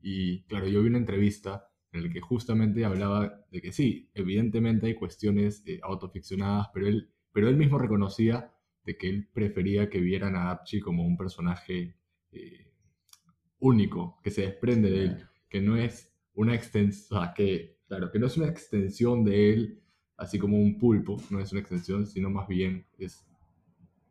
[0.00, 4.86] Y claro, yo vi una entrevista en la que justamente hablaba de que sí, evidentemente
[4.86, 8.52] hay cuestiones eh, autoficcionadas, pero él, pero él mismo reconocía
[8.84, 11.96] de que él prefería que vieran a Archie como un personaje
[12.32, 12.72] eh,
[13.58, 16.58] único, que se desprende de él, que no es una
[17.36, 19.81] que, claro, que no es una extensión de él
[20.22, 23.26] así como un pulpo, no es una extensión, sino más bien es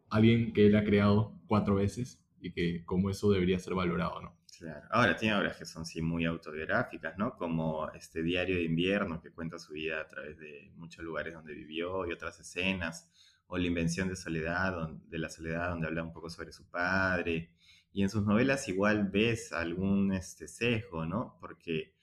[0.10, 4.36] alguien que él ha creado cuatro veces y que como eso debería ser valorado, ¿no?
[4.60, 4.86] Claro.
[4.91, 7.36] Ahora tiene obras que son sí muy autobiográficas, ¿no?
[7.38, 11.54] Como este Diario de Invierno que cuenta su vida a través de muchos lugares donde
[11.54, 13.10] vivió y otras escenas,
[13.47, 17.52] o La Invención de Soledad, de la Soledad, donde habla un poco sobre su padre.
[17.93, 21.38] Y en sus novelas igual ves algún este, sesgo, ¿no?
[21.39, 21.95] Porque,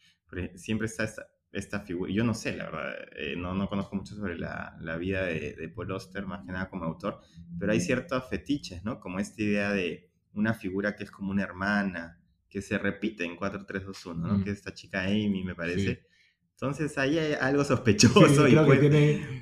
[0.56, 4.14] siempre está esta, esta figura, yo no sé, la verdad, eh, no, no conozco mucho
[4.14, 7.20] sobre la, la vida de, de, Paul Oster, más que nada como autor,
[7.58, 9.00] pero hay ciertos fetiches, ¿no?
[9.00, 13.36] Como esta idea de una figura que es como una hermana, que se repite en
[13.36, 14.38] 4321, ¿no?
[14.38, 14.44] Mm.
[14.44, 16.06] Que es esta chica Amy, me parece.
[16.52, 18.56] Entonces ahí hay algo sospechoso y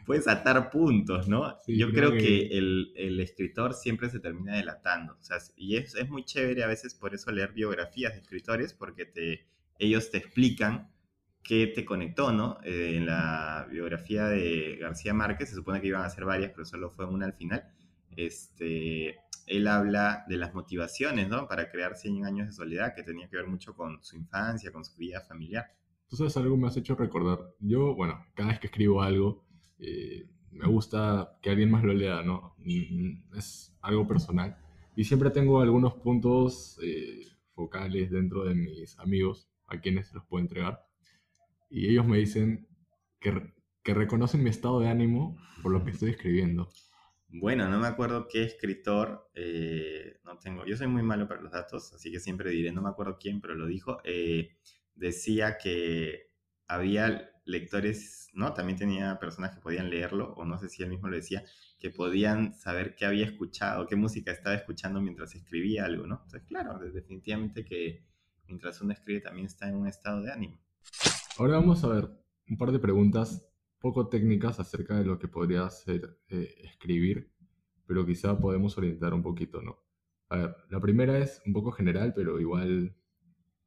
[0.05, 1.57] puedes, atar puntos, ¿no?
[1.67, 5.15] Yo creo, que, el, el, escritor siempre se termina delatando.
[5.19, 8.75] O sea, y es, es, muy chévere a veces por eso leer biografías de escritores,
[8.75, 9.47] porque te,
[9.79, 10.91] ellos te explican
[11.47, 12.59] qué te conectó, ¿no?
[12.65, 16.67] Eh, en la biografía de García Márquez, se supone que iban a ser varias, pero
[16.67, 17.63] solo fue una al final.
[18.17, 21.47] Este, él habla de las motivaciones, ¿no?
[21.47, 24.85] Para crear 100 años de soledad, que tenía que ver mucho con su infancia, con
[24.85, 25.67] su vida familiar.
[26.09, 27.39] Tú sabes algo me has hecho recordar.
[27.61, 29.45] Yo, bueno, cada vez que escribo algo,
[29.79, 32.57] eh, me gusta que alguien más lo lea, ¿no?
[32.59, 34.57] Mm, es algo personal.
[34.97, 37.23] Y siempre tengo algunos puntos eh,
[37.55, 40.86] focales dentro de mis amigos a quienes los puedo entregar
[41.69, 42.69] y ellos me dicen
[43.21, 46.69] que, reconocen mi estado de ánimo por lo que estoy escribiendo.
[47.29, 51.53] Bueno, no me acuerdo qué escritor, eh, no tengo, yo soy muy malo para los
[51.53, 54.57] datos, así que siempre diré, no me acuerdo quién, pero lo dijo, eh,
[54.95, 56.31] decía que
[56.67, 58.53] había lectores, ¿no?
[58.55, 61.45] También tenía personas que podían leerlo, o no sé si él mismo lo decía,
[61.79, 66.17] que podían saber qué había escuchado, qué música estaba escuchando mientras escribía algo, ¿no?
[66.25, 68.05] Entonces, claro, definitivamente que
[68.47, 70.66] mientras uno escribe también está en un estado de ánimo.
[71.39, 72.09] Ahora vamos a ver
[72.49, 73.47] un par de preguntas
[73.79, 77.31] poco técnicas acerca de lo que podría ser eh, escribir,
[77.87, 79.77] pero quizá podemos orientar un poquito, ¿no?
[80.31, 82.97] A ver, la primera es un poco general, pero igual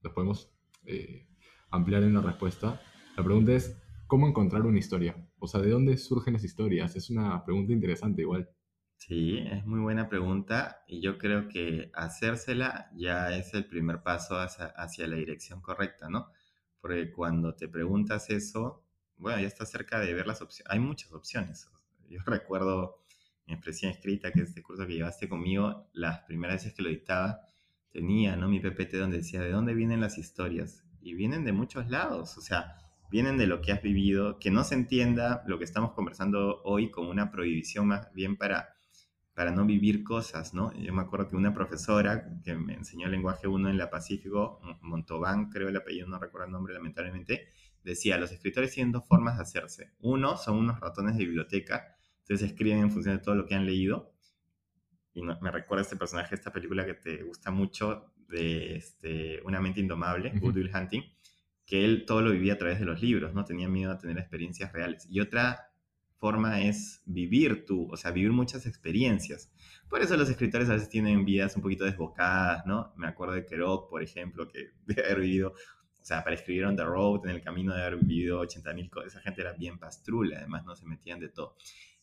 [0.01, 0.51] lo podemos
[0.85, 1.27] eh,
[1.69, 2.81] ampliar en la respuesta.
[3.15, 5.15] La pregunta es, ¿cómo encontrar una historia?
[5.37, 6.95] O sea, ¿de dónde surgen las historias?
[6.95, 8.49] Es una pregunta interesante igual.
[8.95, 14.37] Sí, es muy buena pregunta y yo creo que hacérsela ya es el primer paso
[14.39, 16.31] hacia la dirección correcta, ¿no?
[16.81, 18.83] Porque cuando te preguntas eso,
[19.17, 20.71] bueno, ya estás cerca de ver las opciones.
[20.71, 21.69] Hay muchas opciones.
[22.09, 23.03] Yo recuerdo
[23.45, 26.89] mi expresión escrita, que es este curso que llevaste conmigo, las primeras veces que lo
[26.89, 27.41] dictaba,
[27.91, 28.47] tenía, ¿no?
[28.47, 30.83] Mi PPT donde decía, ¿de dónde vienen las historias?
[31.01, 32.75] Y vienen de muchos lados, o sea,
[33.09, 36.91] vienen de lo que has vivido, que no se entienda lo que estamos conversando hoy
[36.91, 38.75] como una prohibición más bien para
[39.39, 40.73] para no vivir cosas, ¿no?
[40.73, 45.49] Yo me acuerdo que una profesora que me enseñó lenguaje 1 en la Pacífico, Montobán,
[45.49, 47.47] creo el apellido, no recuerdo el nombre lamentablemente,
[47.81, 49.93] decía, los escritores tienen dos formas de hacerse.
[50.01, 53.65] Uno, son unos ratones de biblioteca, entonces escriben en función de todo lo que han
[53.65, 54.11] leído.
[55.13, 59.79] Y me recuerda este personaje, esta película que te gusta mucho, de este, Una mente
[59.79, 61.03] indomable, Good Will Hunting,
[61.65, 63.45] que él todo lo vivía a través de los libros, ¿no?
[63.45, 65.07] Tenía miedo a tener experiencias reales.
[65.09, 65.68] Y otra
[66.19, 69.51] forma es vivir tú, o sea, vivir muchas experiencias.
[69.89, 72.93] Por eso los escritores a veces tienen vidas un poquito desbocadas, ¿no?
[72.97, 76.75] Me acuerdo de Kerouac, por ejemplo, que de haber vivido, o sea, para escribir on
[76.75, 80.37] the road, en el camino de haber vivido 80.000 cosas, esa gente era bien pastrula,
[80.37, 81.55] además no se metían de todo.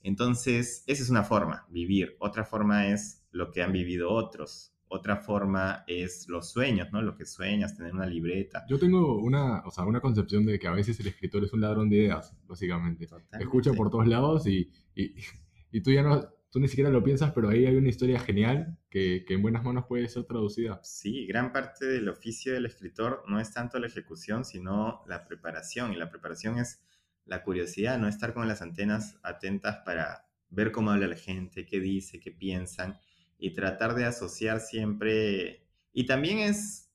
[0.02, 2.16] Entonces, esa es una forma, vivir.
[2.18, 7.02] Otra forma es lo que han vivido otros, otra forma es los sueños, ¿no?
[7.02, 8.64] Lo que sueñas, tener una libreta.
[8.68, 11.60] Yo tengo una, o sea, una concepción de que a veces el escritor es un
[11.60, 13.08] ladrón de ideas, básicamente.
[13.38, 15.14] Escucha por todos lados y, y,
[15.72, 18.78] y, tú ya no, tú ni siquiera lo piensas, pero ahí hay una historia genial
[18.88, 20.80] que, que, en buenas manos puede ser traducida.
[20.82, 25.92] Sí, gran parte del oficio del escritor no es tanto la ejecución, sino la preparación.
[25.92, 26.80] Y la preparación es
[27.24, 31.80] la curiosidad, no estar con las antenas atentas para ver cómo habla la gente, qué
[31.80, 33.00] dice, qué piensan
[33.38, 36.90] y tratar de asociar siempre, y también es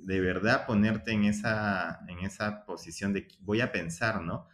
[0.00, 4.48] de verdad ponerte en esa, en esa posición de voy a pensar, ¿no?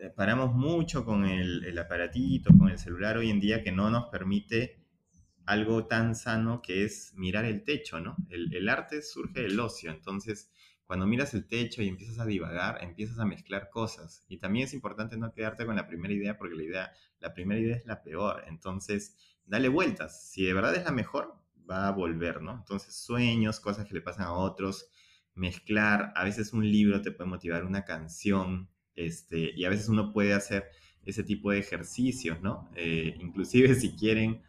[0.00, 3.90] Eh, paramos mucho con el, el aparatito, con el celular hoy en día que no
[3.90, 4.80] nos permite
[5.44, 8.16] algo tan sano que es mirar el techo, ¿no?
[8.28, 10.50] El, el arte surge del ocio, entonces
[10.90, 14.24] cuando miras el techo y empiezas a divagar, empiezas a mezclar cosas.
[14.28, 17.60] Y también es importante no quedarte con la primera idea porque la idea, la primera
[17.60, 18.42] idea es la peor.
[18.48, 19.16] Entonces,
[19.50, 20.30] dale vueltas.
[20.30, 21.34] Si de verdad es la mejor,
[21.68, 22.54] va a volver, ¿no?
[22.54, 24.88] Entonces, sueños, cosas que le pasan a otros,
[25.34, 26.12] mezclar.
[26.14, 30.32] A veces un libro te puede motivar una canción, este, y a veces uno puede
[30.34, 30.70] hacer
[31.04, 32.70] ese tipo de ejercicios, ¿no?
[32.76, 34.42] Eh, inclusive si quieren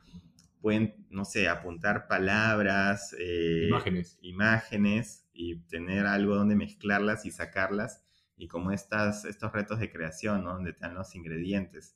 [0.62, 4.20] pueden, no sé, apuntar palabras, eh, imágenes.
[4.22, 8.04] imágenes y tener algo donde mezclarlas y sacarlas.
[8.38, 10.54] Y como estas, estos retos de creación, ¿no?
[10.54, 11.96] Donde dan los ingredientes.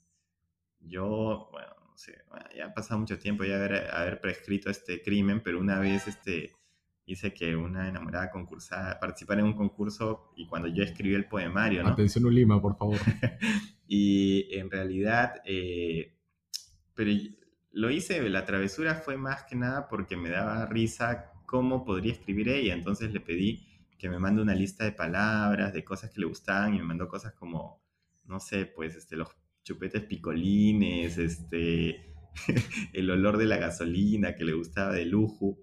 [0.80, 2.14] Yo, bueno, no sé,
[2.54, 6.52] ya ha pasado mucho tiempo ya haber, haber prescrito este crimen, pero una vez este,
[7.06, 11.84] hice que una enamorada concursara, participara en un concurso y cuando yo escribí el poemario,
[11.84, 11.90] ¿no?
[11.92, 12.98] Atención Ulima, por favor.
[13.88, 16.18] y en realidad, eh,
[16.96, 17.12] pero
[17.72, 22.50] lo hice, la travesura fue más que nada porque me daba risa cómo podría escribir
[22.50, 22.74] ella.
[22.74, 23.66] Entonces le pedí
[23.98, 27.08] que me mande una lista de palabras, de cosas que le gustaban y me mandó
[27.08, 27.82] cosas como,
[28.26, 29.30] no sé, pues este, los
[29.66, 32.14] chupetes picolines, este,
[32.94, 35.58] el olor de la gasolina que le gustaba de lujo.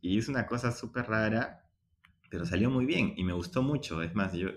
[0.00, 1.70] Y hice una cosa súper rara,
[2.28, 4.02] pero salió muy bien y me gustó mucho.
[4.02, 4.48] Es más, yo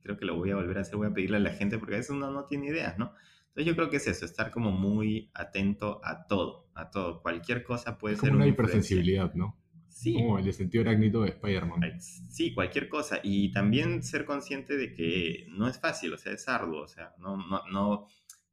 [0.00, 1.94] creo que lo voy a volver a hacer, voy a pedirle a la gente porque
[1.94, 3.12] a veces uno no tiene ideas, ¿no?
[3.48, 7.20] Entonces yo creo que es eso, estar como muy atento a todo, a todo.
[7.20, 9.58] Cualquier cosa puede ser una hipersensibilidad, ¿no?
[9.98, 10.14] Sí.
[10.14, 12.00] Como el sentido arácnido de Spider-Man.
[12.00, 13.18] Sí, cualquier cosa.
[13.20, 16.82] Y también ser consciente de que no es fácil, o sea, es arduo.
[16.82, 18.06] O sea, no, no, no,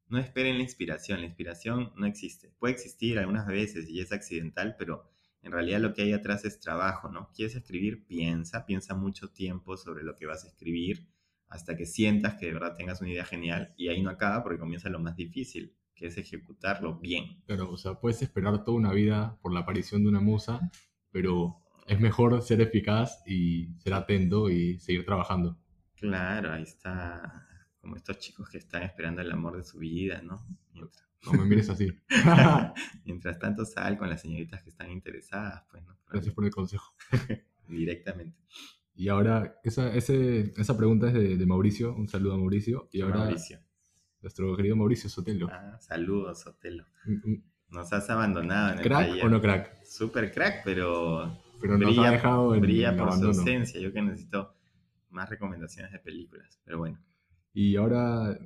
[0.08, 1.20] no esperen la inspiración.
[1.20, 2.50] La inspiración no existe.
[2.58, 5.08] Puede existir algunas veces y es accidental, pero
[5.40, 7.30] en realidad lo que hay atrás es trabajo, ¿no?
[7.32, 8.04] ¿Quieres escribir?
[8.08, 11.06] Piensa, piensa mucho tiempo sobre lo que vas a escribir
[11.46, 14.58] hasta que sientas que de verdad tengas una idea genial y ahí no acaba porque
[14.58, 17.40] comienza lo más difícil, que es ejecutarlo bien.
[17.46, 20.72] Claro, o sea, puedes esperar toda una vida por la aparición de una musa,
[21.16, 25.56] pero es mejor ser eficaz y ser atento y seguir trabajando.
[25.94, 27.48] Claro, ahí está
[27.80, 30.46] como estos chicos que están esperando el amor de su vida, ¿no?
[31.24, 31.90] No me mires así.
[33.06, 35.96] Mientras tanto sal con las señoritas que están interesadas, pues, ¿no?
[36.10, 36.94] Gracias por el consejo.
[37.66, 38.38] Directamente.
[38.94, 41.96] Y ahora, esa, ese, esa pregunta es de, Mauricio.
[41.96, 42.90] Un saludo a Mauricio.
[42.92, 43.58] Y ahora, Mauricio.
[44.20, 45.48] Nuestro querido Mauricio Sotelo.
[45.50, 46.84] Ah, saludos, Sotelo.
[47.70, 49.84] Nos has abandonado en ¿Crack el o no crack?
[49.84, 53.80] Super crack, pero, pero nos brilla, ha dejado en brilla por su ausencia.
[53.80, 54.54] Yo que necesito
[55.10, 56.98] más recomendaciones de películas, pero bueno.
[57.52, 58.38] Y ahora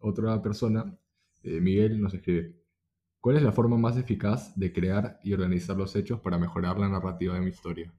[0.00, 0.96] otra persona,
[1.42, 2.56] eh, Miguel, nos escribe.
[3.20, 6.88] ¿Cuál es la forma más eficaz de crear y organizar los hechos para mejorar la
[6.88, 7.92] narrativa de mi historia?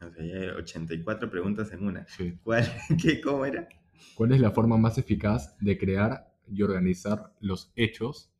[0.00, 2.06] O sea, hay 84 preguntas en una.
[2.44, 2.64] ¿Cuál,
[3.02, 3.68] qué, ¿Cómo era?
[4.14, 8.30] ¿Cuál es la forma más eficaz de crear y organizar los hechos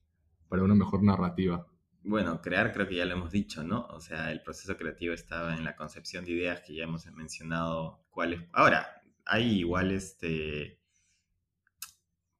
[0.48, 1.66] para una mejor narrativa?
[2.02, 3.86] Bueno, crear creo que ya lo hemos dicho, ¿no?
[3.90, 8.00] O sea, el proceso creativo estaba en la concepción de ideas que ya hemos mencionado
[8.10, 8.40] cuáles.
[8.52, 10.78] Ahora, hay igual este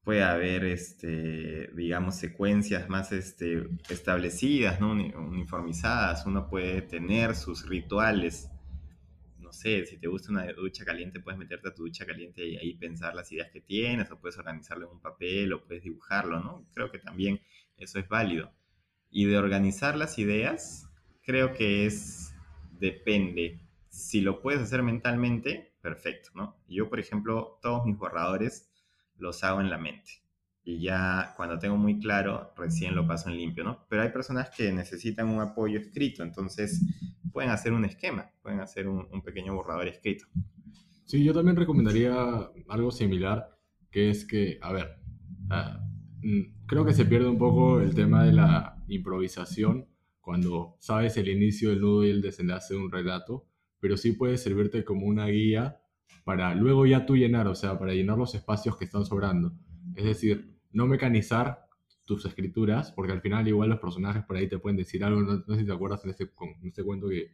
[0.03, 4.91] puede haber este digamos secuencias más este establecidas, ¿no?
[4.91, 8.49] uniformizadas, uno puede tener sus rituales
[9.49, 12.55] no sé, si te gusta una ducha caliente, puedes meterte a tu ducha caliente y
[12.57, 16.39] ahí pensar las ideas que tienes, o puedes organizarlo en un papel, o puedes dibujarlo,
[16.39, 16.67] ¿no?
[16.71, 17.41] Creo que también
[17.79, 18.51] eso es válido.
[19.09, 20.89] Y de organizar las ideas,
[21.23, 22.33] creo que es,
[22.79, 23.59] depende.
[23.89, 26.57] Si lo puedes hacer mentalmente, perfecto, ¿no?
[26.67, 28.69] Yo, por ejemplo, todos mis borradores
[29.17, 30.21] los hago en la mente
[30.69, 33.87] y ya cuando tengo muy claro, recién lo paso en limpio, ¿no?
[33.89, 36.85] Pero hay personas que necesitan un apoyo escrito, entonces
[37.31, 40.25] pueden hacer un esquema, pueden hacer un, pequeño borrador escrito.
[41.05, 42.13] Sí, yo también recomendaría
[42.67, 43.57] algo similar,
[43.89, 44.99] que es que, a ver,
[45.49, 45.83] ah,
[46.65, 49.87] creo que se pierde un poco el tema de la improvisación
[50.21, 53.47] cuando sabes el inicio, el nudo y el desenlace de un relato,
[53.79, 55.81] pero sí puede servirte como una guía
[56.23, 59.53] para luego ya tú llenar, o sea, para llenar los espacios que están sobrando.
[59.95, 61.65] Es decir, no mecanizar
[62.05, 65.43] tus escrituras, porque al final igual los personajes por ahí te pueden decir algo, no,
[65.55, 67.31] sé si te acuerdas en este, en este cuento que,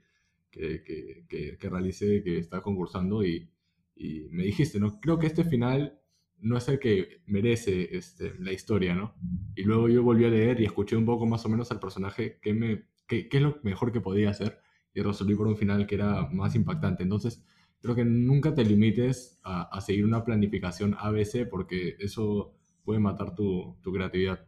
[0.51, 0.83] que,
[1.27, 3.49] que, que, realicé, que está concursando y,
[3.95, 4.99] y, me dijiste, ¿no?
[4.99, 5.99] Creo que este final
[6.39, 9.15] no es el que merece este, la historia, ¿no?
[9.55, 12.39] Y luego yo volví a leer y escuché un poco más o menos al personaje
[12.41, 14.59] qué, me, qué, es lo mejor que podía hacer
[14.93, 17.03] y resolví por un final que era más impactante.
[17.03, 17.43] Entonces,
[17.81, 23.35] creo que nunca te limites a, a seguir una planificación ABC porque eso puede matar
[23.35, 24.47] tu, tu, creatividad.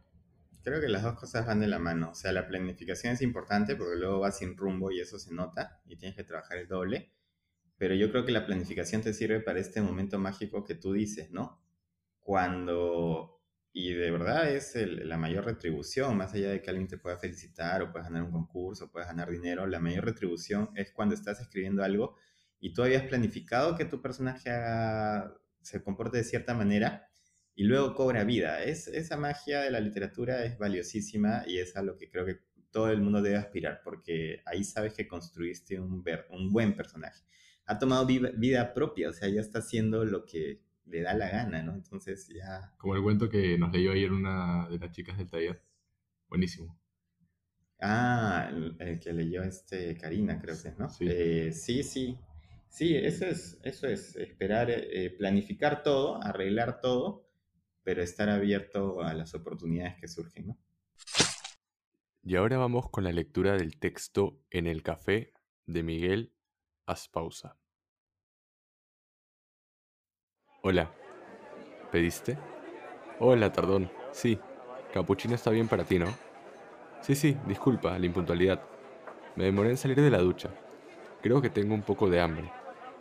[0.62, 2.10] Creo que las dos cosas van de la mano.
[2.10, 5.80] O sea, la planificación es importante porque luego vas sin rumbo y eso se nota
[5.86, 7.12] y tienes que trabajar el doble.
[7.76, 11.30] Pero yo creo que la planificación te sirve para este momento mágico que tú dices,
[11.30, 11.60] ¿no?
[12.28, 13.40] Cuando...
[13.72, 17.80] Y de verdad es la mayor retribución, más allá de que alguien te pueda felicitar
[17.80, 21.82] o puedas ganar un concurso, puedas ganar dinero, la mayor retribución es cuando estás escribiendo
[21.82, 22.16] algo
[22.60, 24.50] y tú habías planificado que tu personaje
[25.62, 27.08] se comporte de cierta manera
[27.54, 28.62] y luego cobra vida.
[28.62, 32.40] Es, esa magia de la literatura es valiosísima y es a lo que creo que
[32.70, 37.24] todo el mundo debe aspirar, porque ahí sabes que construiste un, un buen personaje.
[37.64, 41.62] Ha tomado vida, propia, o sea, ya está haciendo lo que le da la gana,
[41.62, 41.74] ¿no?
[41.74, 42.72] Entonces ya...
[42.78, 45.62] Como el cuento que nos leyó ayer una de las chicas del taller.
[46.28, 46.78] Buenísimo.
[47.80, 50.90] Ah, el, que leyó este Karina, creo que, ¿no?
[50.90, 52.18] Sí, eh, sí, sí.
[52.68, 57.26] Sí, eso es, eso es esperar, eh, planificar todo, arreglar todo,
[57.82, 60.58] pero estar abierto a las oportunidades que surgen, ¿no?
[62.22, 65.32] Y ahora vamos con la lectura del texto En el café
[65.64, 66.34] de Miguel
[66.84, 67.56] Aspausa.
[70.60, 70.90] Hola,
[71.92, 72.36] ¿pediste?
[73.20, 73.88] Hola, tardón.
[74.10, 74.40] Sí,
[74.92, 76.06] capuchino está bien para ti, ¿no?
[77.00, 78.60] Sí, sí, disculpa la impuntualidad.
[79.36, 80.50] Me demoré en salir de la ducha.
[81.22, 82.50] Creo que tengo un poco de hambre.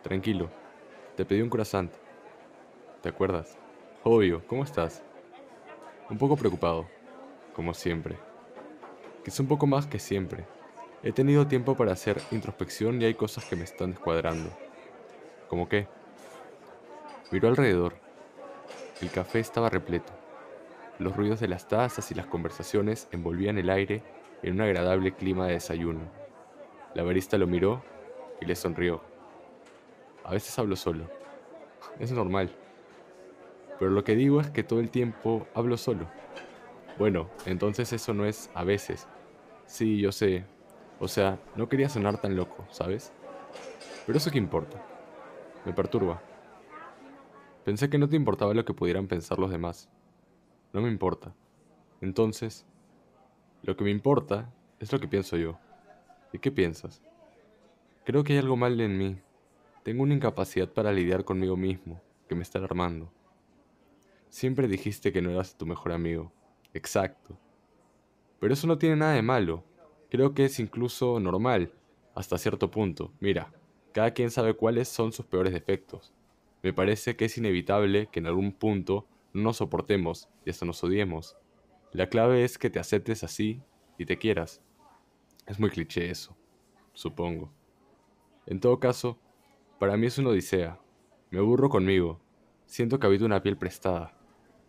[0.03, 0.51] Tranquilo,
[1.15, 1.91] te pedí un croissant.
[3.01, 3.57] ¿Te acuerdas?
[4.03, 5.01] Obvio, ¿cómo estás?
[6.11, 6.87] Un poco preocupado,
[7.55, 8.17] como siempre.
[9.25, 10.45] Quizá un poco más que siempre.
[11.01, 14.51] He tenido tiempo para hacer introspección y hay cosas que me están descuadrando.
[15.47, 15.87] ¿Cómo qué?
[17.29, 17.95] Miró alrededor.
[19.01, 20.13] El café estaba repleto.
[20.97, 24.01] Los ruidos de las tazas y las conversaciones envolvían el aire
[24.43, 25.99] en un agradable clima de desayuno.
[26.93, 27.83] La barista lo miró
[28.39, 29.01] y le sonrió.
[30.23, 31.09] A veces hablo solo.
[31.99, 32.49] Es normal.
[33.77, 36.07] Pero lo que digo es que todo el tiempo hablo solo.
[36.97, 39.05] Bueno, entonces eso no es a veces.
[39.65, 40.45] Sí, yo sé.
[40.99, 43.11] O sea, no quería sonar tan loco, ¿sabes?
[44.05, 44.81] Pero eso qué importa.
[45.65, 46.21] Me perturba.
[47.67, 49.89] Pensé que no te importaba lo que pudieran pensar los demás.
[50.71, 51.35] No me importa.
[51.99, 52.65] Entonces,
[53.61, 55.59] lo que me importa es lo que pienso yo.
[56.31, 57.01] ¿Y qué piensas?
[58.05, 59.17] Creo que hay algo mal en mí.
[59.83, 61.99] Tengo una incapacidad para lidiar conmigo mismo,
[62.29, 63.11] que me está alarmando.
[64.29, 66.31] Siempre dijiste que no eras tu mejor amigo.
[66.73, 67.37] Exacto.
[68.39, 69.65] Pero eso no tiene nada de malo.
[70.09, 71.73] Creo que es incluso normal,
[72.15, 73.11] hasta cierto punto.
[73.19, 73.51] Mira,
[73.91, 76.13] cada quien sabe cuáles son sus peores defectos.
[76.63, 80.83] Me parece que es inevitable que en algún punto no nos soportemos y hasta nos
[80.83, 81.37] odiemos.
[81.91, 83.61] La clave es que te aceptes así
[83.97, 84.61] y te quieras.
[85.45, 86.35] Es muy cliché eso,
[86.93, 87.51] supongo.
[88.45, 89.19] En todo caso,
[89.79, 90.79] para mí es una odisea.
[91.29, 92.19] Me aburro conmigo.
[92.65, 94.17] Siento que habito una piel prestada.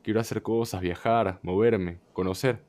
[0.03, 2.63] Quiero hacer cosas, viajar, moverme, conocer.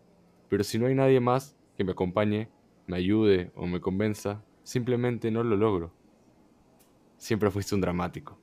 [0.50, 2.50] Pero si no hay nadie más que me acompañe,
[2.88, 5.94] me ayude o me convenza, simplemente no lo logro.
[7.18, 8.40] Siempre fuiste un dramático.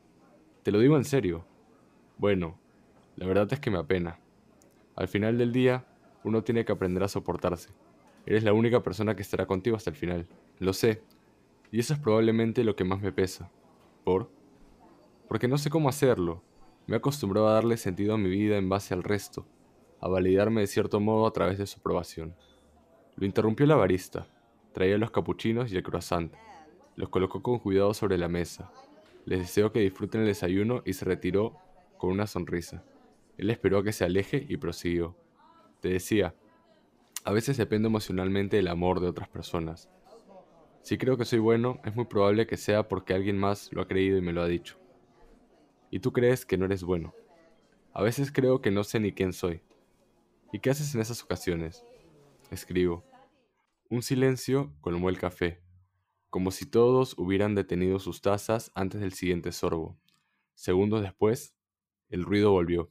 [0.66, 1.44] Te lo digo en serio.
[2.18, 2.58] Bueno,
[3.14, 4.18] la verdad es que me apena.
[4.96, 5.86] Al final del día,
[6.24, 7.70] uno tiene que aprender a soportarse.
[8.26, 10.26] Eres la única persona que estará contigo hasta el final.
[10.58, 11.04] Lo sé.
[11.70, 13.48] Y eso es probablemente lo que más me pesa.
[14.02, 14.28] ¿Por?
[15.28, 16.42] Porque no sé cómo hacerlo.
[16.88, 19.46] Me he acostumbrado a darle sentido a mi vida en base al resto,
[20.00, 22.34] a validarme de cierto modo a través de su aprobación.
[23.14, 24.26] Lo interrumpió la barista.
[24.72, 26.34] Traía los capuchinos y el croissant.
[26.96, 28.72] Los colocó con cuidado sobre la mesa.
[29.26, 31.58] Les deseo que disfruten el desayuno y se retiró
[31.98, 32.84] con una sonrisa.
[33.36, 35.16] Él esperó a que se aleje y prosiguió.
[35.80, 36.34] Te decía,
[37.24, 39.90] a veces dependo emocionalmente del amor de otras personas.
[40.82, 43.88] Si creo que soy bueno, es muy probable que sea porque alguien más lo ha
[43.88, 44.78] creído y me lo ha dicho.
[45.90, 47.12] Y tú crees que no eres bueno.
[47.92, 49.60] A veces creo que no sé ni quién soy.
[50.52, 51.84] ¿Y qué haces en esas ocasiones?
[52.52, 53.04] Escribo.
[53.90, 55.60] Un silencio colmó el café,
[56.30, 59.96] como si todos hubieran detenido sus tazas antes del siguiente sorbo.
[60.54, 61.54] Segundos después,
[62.08, 62.90] el ruido volvió.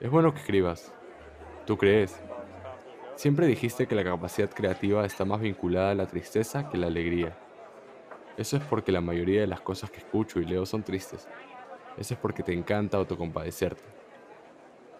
[0.00, 0.92] Es bueno que escribas.
[1.66, 2.20] ¿Tú crees?
[3.16, 6.86] Siempre dijiste que la capacidad creativa está más vinculada a la tristeza que a la
[6.88, 7.38] alegría.
[8.36, 11.26] Eso es porque la mayoría de las cosas que escucho y leo son tristes.
[11.96, 13.82] Eso es porque te encanta autocompadecerte.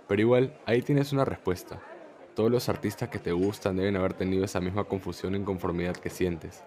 [0.08, 1.82] Pero igual, ahí tienes una respuesta.
[2.34, 6.10] Todos los artistas que te gustan deben haber tenido esa misma confusión e inconformidad que
[6.10, 6.64] sientes.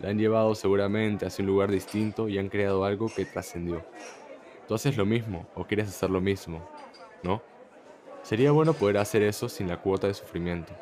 [0.00, 3.84] La han llevado seguramente hacia un lugar distinto y han creado algo que trascendió.
[4.66, 6.66] Tú haces lo mismo o quieres hacer lo mismo,
[7.22, 7.42] ¿no?
[8.22, 10.72] Sería bueno poder hacer eso sin la cuota de sufrimiento.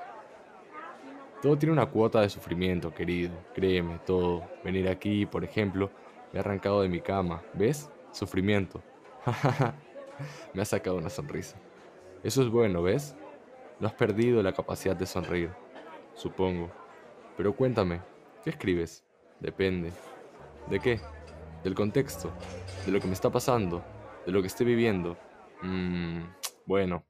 [1.40, 3.32] Todo tiene una cuota de sufrimiento, querido.
[3.54, 4.42] Créeme, todo.
[4.64, 5.90] Venir aquí, por ejemplo,
[6.32, 7.42] me ha arrancado de mi cama.
[7.54, 7.90] ¿Ves?
[8.12, 8.82] Sufrimiento.
[10.52, 11.56] me ha sacado una sonrisa.
[12.24, 13.16] Eso es bueno, ¿ves?
[13.78, 15.50] No has perdido la capacidad de sonreír.
[16.14, 16.70] Supongo.
[17.36, 18.00] Pero cuéntame,
[18.42, 19.04] ¿qué escribes?
[19.41, 19.93] Depende.
[20.68, 21.01] ¿De qué?
[21.64, 22.32] Del contexto.
[22.86, 23.84] De lo que me está pasando.
[24.26, 25.16] De lo que estoy viviendo.
[25.62, 26.22] Mmm.
[26.66, 27.09] Bueno,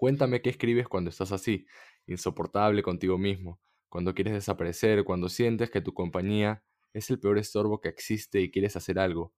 [0.00, 1.66] Cuéntame qué escribes cuando estás así,
[2.06, 7.82] insoportable contigo mismo, cuando quieres desaparecer, cuando sientes que tu compañía es el peor estorbo
[7.82, 9.34] que existe y quieres hacer algo.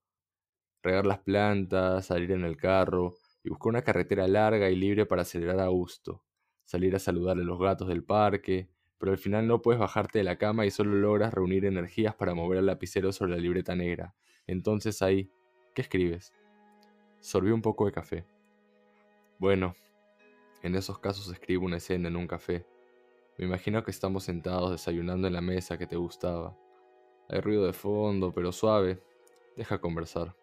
[0.81, 5.23] Regar las plantas, salir en el carro y buscar una carretera larga y libre para
[5.23, 6.23] acelerar a gusto.
[6.63, 8.69] Salir a saludar a los gatos del parque,
[9.03, 12.33] pero al final no puedes bajarte de la cama y solo logras reunir energías para
[12.33, 14.15] mover el lapicero sobre la libreta negra.
[14.47, 15.29] Entonces ahí,
[15.75, 16.31] ¿qué escribes?
[17.19, 18.25] Sorbí un poco de café.
[19.39, 19.75] Bueno,
[20.61, 22.65] en esos casos escribo una escena en un café.
[23.37, 26.57] Me imagino que estamos sentados desayunando en la mesa que te gustaba.
[27.27, 29.03] Hay ruido de fondo, pero suave.
[29.57, 30.33] Deja conversar.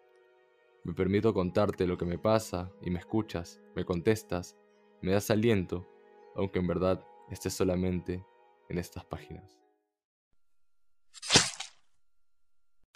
[0.83, 4.55] Me permito contarte lo que me pasa y me escuchas, me contestas,
[5.01, 5.87] me das aliento,
[6.35, 8.23] aunque en verdad estés solamente
[8.71, 9.57] en estas páginas.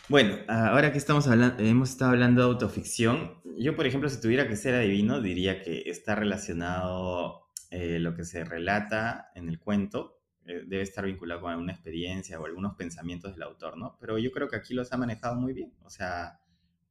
[0.07, 4.47] Bueno, ahora que estamos hablando, hemos estado hablando de autoficción, yo por ejemplo si tuviera
[4.47, 10.19] que ser adivino diría que está relacionado eh, lo que se relata en el cuento,
[10.45, 13.97] eh, debe estar vinculado con alguna experiencia o algunos pensamientos del autor, ¿no?
[13.99, 16.39] Pero yo creo que aquí los ha manejado muy bien, o sea,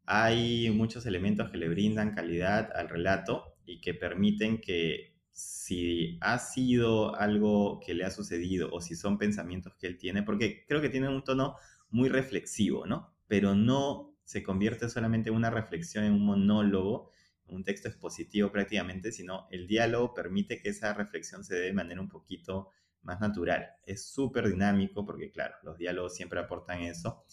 [0.07, 6.39] hay muchos elementos que le brindan calidad al relato y que permiten que si ha
[6.39, 10.80] sido algo que le ha sucedido o si son pensamientos que él tiene, porque creo
[10.80, 11.57] que tiene un tono
[11.91, 13.12] muy reflexivo, ¿no?
[13.26, 17.11] Pero no se convierte solamente en una reflexión, en un monólogo,
[17.49, 22.01] un texto expositivo prácticamente, sino el diálogo permite que esa reflexión se dé de manera
[22.01, 22.70] un poquito
[23.03, 23.66] más natural.
[23.85, 27.24] Es súper dinámico porque, claro, los diálogos siempre aportan eso.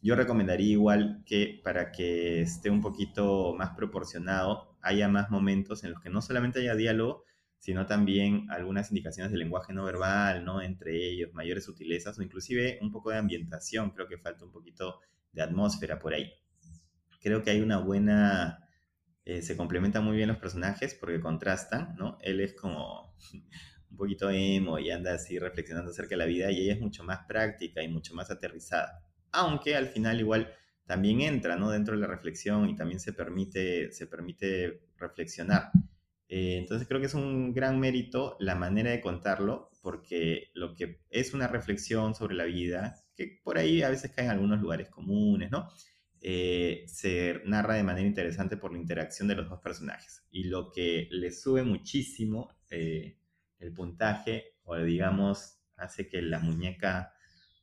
[0.00, 5.90] Yo recomendaría igual que para que esté un poquito más proporcionado, haya más momentos en
[5.90, 7.24] los que no solamente haya diálogo,
[7.58, 10.62] sino también algunas indicaciones de lenguaje no verbal, ¿no?
[10.62, 15.00] Entre ellos, mayores sutilezas o inclusive un poco de ambientación, creo que falta un poquito
[15.32, 16.32] de atmósfera por ahí.
[17.20, 18.64] Creo que hay una buena...
[19.24, 22.16] Eh, se complementan muy bien los personajes porque contrastan, ¿no?
[22.22, 23.14] Él es como
[23.90, 27.04] un poquito emo y anda así reflexionando acerca de la vida y ella es mucho
[27.04, 29.04] más práctica y mucho más aterrizada.
[29.32, 30.50] Aunque al final igual
[30.86, 31.70] también entra, ¿no?
[31.70, 35.70] Dentro de la reflexión y también se permite, se permite reflexionar.
[36.28, 41.00] Eh, entonces creo que es un gran mérito la manera de contarlo, porque lo que
[41.10, 44.90] es una reflexión sobre la vida, que por ahí a veces cae en algunos lugares
[44.90, 45.68] comunes, ¿no?
[46.20, 50.24] Eh, se narra de manera interesante por la interacción de los dos personajes.
[50.30, 53.18] Y lo que le sube muchísimo eh,
[53.58, 57.14] el puntaje, o digamos, hace que la muñeca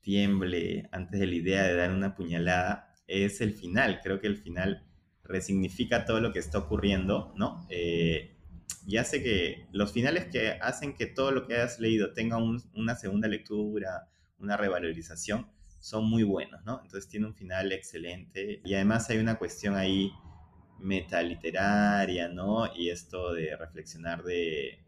[0.01, 3.99] tiemble antes de la idea de dar una puñalada, es el final.
[4.01, 4.87] Creo que el final
[5.23, 7.67] resignifica todo lo que está ocurriendo, ¿no?
[8.87, 12.95] Y hace que los finales que hacen que todo lo que has leído tenga una
[12.95, 14.07] segunda lectura,
[14.39, 15.47] una revalorización,
[15.79, 16.81] son muy buenos, ¿no?
[16.83, 20.11] Entonces tiene un final excelente y además hay una cuestión ahí
[20.79, 22.73] metaliteraria, ¿no?
[22.75, 24.83] Y esto de reflexionar de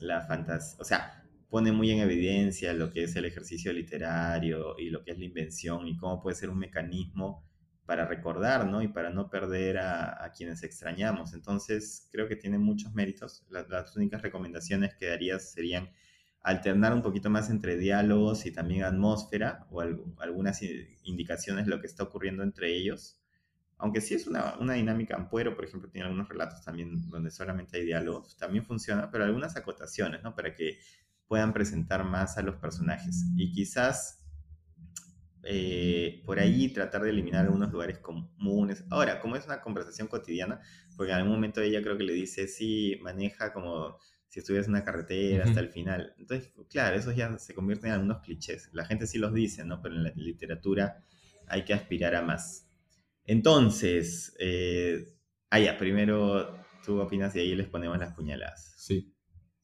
[0.00, 4.90] la fantasía, o sea, pone muy en evidencia lo que es el ejercicio literario y
[4.90, 7.47] lo que es la invención y cómo puede ser un mecanismo
[7.88, 8.82] para recordar, ¿no?
[8.82, 11.32] Y para no perder a, quienes extrañamos.
[11.32, 13.46] Entonces, creo que tiene muchos méritos.
[13.48, 15.90] Las, únicas recomendaciones que daría serían
[16.42, 19.80] alternar un poquito más entre diálogos y también atmósfera o
[20.18, 20.60] algunas
[21.02, 23.22] indicaciones de lo que está ocurriendo entre ellos.
[23.78, 27.78] Aunque sí es una, una dinámica ampuero, por ejemplo, tiene algunos relatos también donde solamente
[27.78, 30.34] hay diálogos, también funciona, pero algunas acotaciones, ¿no?
[30.34, 30.78] Para que
[31.26, 33.24] puedan presentar más a los personajes.
[33.34, 34.17] Y quizás
[35.44, 38.84] eh, por ahí tratar de eliminar algunos lugares comunes.
[38.90, 40.60] Ahora, como es una conversación cotidiana,
[40.96, 44.74] porque en algún momento ella creo que le dice, sí, maneja como si estuvieras en
[44.74, 46.14] una carretera hasta el final.
[46.18, 48.68] Entonces, claro, eso ya se convierte en algunos clichés.
[48.72, 49.80] La gente sí los dice, ¿no?
[49.80, 51.02] Pero en la literatura
[51.46, 52.68] hay que aspirar a más.
[53.24, 55.14] Entonces, eh,
[55.50, 58.74] ah, ya, primero tú opinas y ahí les ponemos las puñaladas.
[58.76, 59.14] Sí,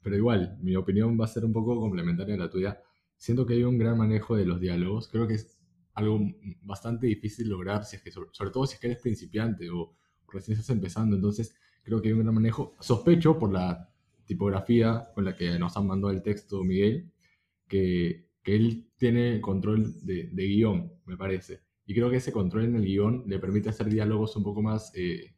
[0.02, 2.80] pero igual, mi opinión va a ser un poco complementaria a la tuya.
[3.16, 5.08] Siento que hay un gran manejo de los diálogos.
[5.08, 5.58] Creo que es
[5.94, 6.20] algo
[6.62, 9.96] bastante difícil lograr, si es que, sobre, todo si es que eres principiante o
[10.28, 11.16] recién estás empezando.
[11.16, 12.74] Entonces, creo que hay un gran manejo.
[12.80, 13.88] Sospecho por la
[14.24, 17.12] tipografía con la que nos han mandado el texto Miguel,
[17.68, 21.60] que, que él tiene control de, de, guion, me parece.
[21.86, 24.90] Y creo que ese control en el guion le permite hacer diálogos un poco más
[24.96, 25.34] eh,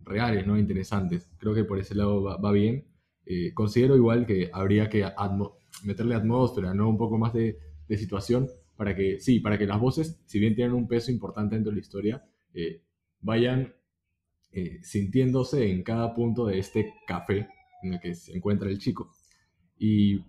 [0.00, 0.58] reales, ¿no?
[0.58, 1.28] Interesantes.
[1.38, 2.86] Creo que por ese lado va, bien.
[3.24, 5.04] Eh, considero igual que habría que
[5.82, 6.88] meterle atmósfera, ¿no?
[6.88, 7.58] Un poco más de,
[7.88, 11.54] de situación para que, sí, para que las voces, si bien tienen un peso importante
[11.54, 12.24] dentro de la historia,
[12.54, 12.82] eh,
[13.20, 13.74] vayan
[14.52, 17.48] eh, sintiéndose en cada punto de este café
[17.82, 19.10] en el que se encuentra el chico.
[19.78, 20.24] Y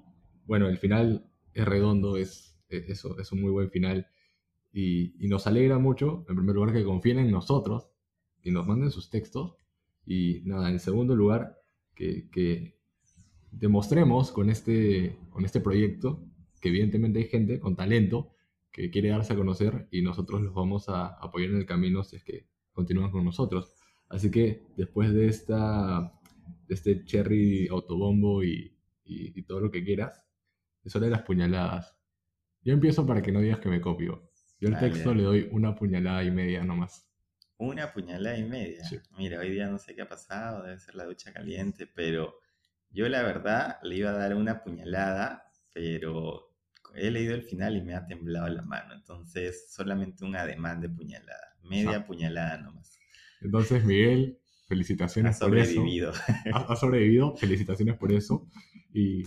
[0.45, 4.07] bueno, el final es redondo, es, eso, es un muy buen final.
[4.71, 7.89] Y, nos alegra mucho, en primer lugar, que confíen en nosotros
[8.43, 9.57] y nos manden sus textos.
[10.05, 11.57] Y nada, en segundo lugar,
[11.95, 12.77] que, que
[13.51, 16.23] demostremos con este, con este proyecto
[16.61, 18.33] que evidentemente hay gente con talento
[18.77, 22.17] que quiere darse a conocer y nosotros los vamos a apoyar en el camino si
[22.17, 23.73] es que continúan con nosotros.
[24.07, 26.13] Así que después de, esta,
[26.67, 30.23] de este cherry autobombo y, y, todo lo que quieras,
[30.83, 31.97] es hora de las puñaladas.
[32.61, 34.29] Yo empiezo para que no digas que me copio.
[34.59, 37.09] Yo al texto le doy una puñalada y media nomás.
[37.57, 38.83] Una puñalada y media.
[39.17, 42.39] Mira, hoy día no sé qué ha pasado, debe ser la ducha caliente, pero
[42.91, 46.46] yo la verdad le iba a dar una puñalada, pero
[46.97, 48.93] he leído el final y me ha temblado la mano.
[48.93, 51.55] Entonces, solamente un ademán de puñalada.
[51.63, 52.97] Media puñalada nomás.
[53.41, 55.81] Entonces, Miguel, felicitaciones por eso.
[56.53, 58.47] Ha, sobrevivido, felicitaciones por eso.
[58.93, 59.23] Y,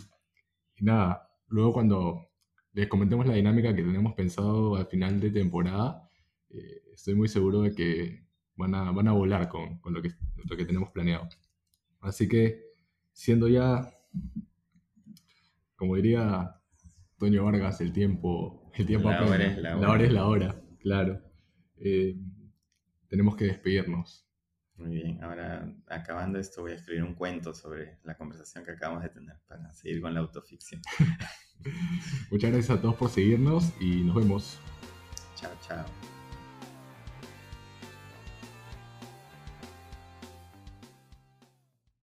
[0.80, 2.28] nada, luego cuando
[2.72, 6.08] les comentemos la dinámica que tenemos pensado al final de temporada,
[6.50, 8.24] eh, estoy muy seguro de que
[8.56, 10.10] van a, van a volar con, con lo, que,
[10.44, 11.28] lo que tenemos planeado.
[12.00, 12.62] Así que,
[13.12, 13.92] siendo ya,
[15.76, 16.59] como diría
[17.20, 19.86] Toño Vargas, el tiempo, el tiempo la hora es la hora.
[19.86, 21.22] La hora es la hora, claro.
[21.76, 22.16] Eh,
[23.08, 24.26] tenemos que despedirnos.
[24.76, 29.02] Muy bien, ahora acabando esto voy a escribir un cuento sobre la conversación que acabamos
[29.02, 30.80] de tener para seguir con la autoficción.
[32.30, 34.58] Muchas gracias a todos por seguirnos y nos vemos.
[35.36, 35.84] Chao, chao.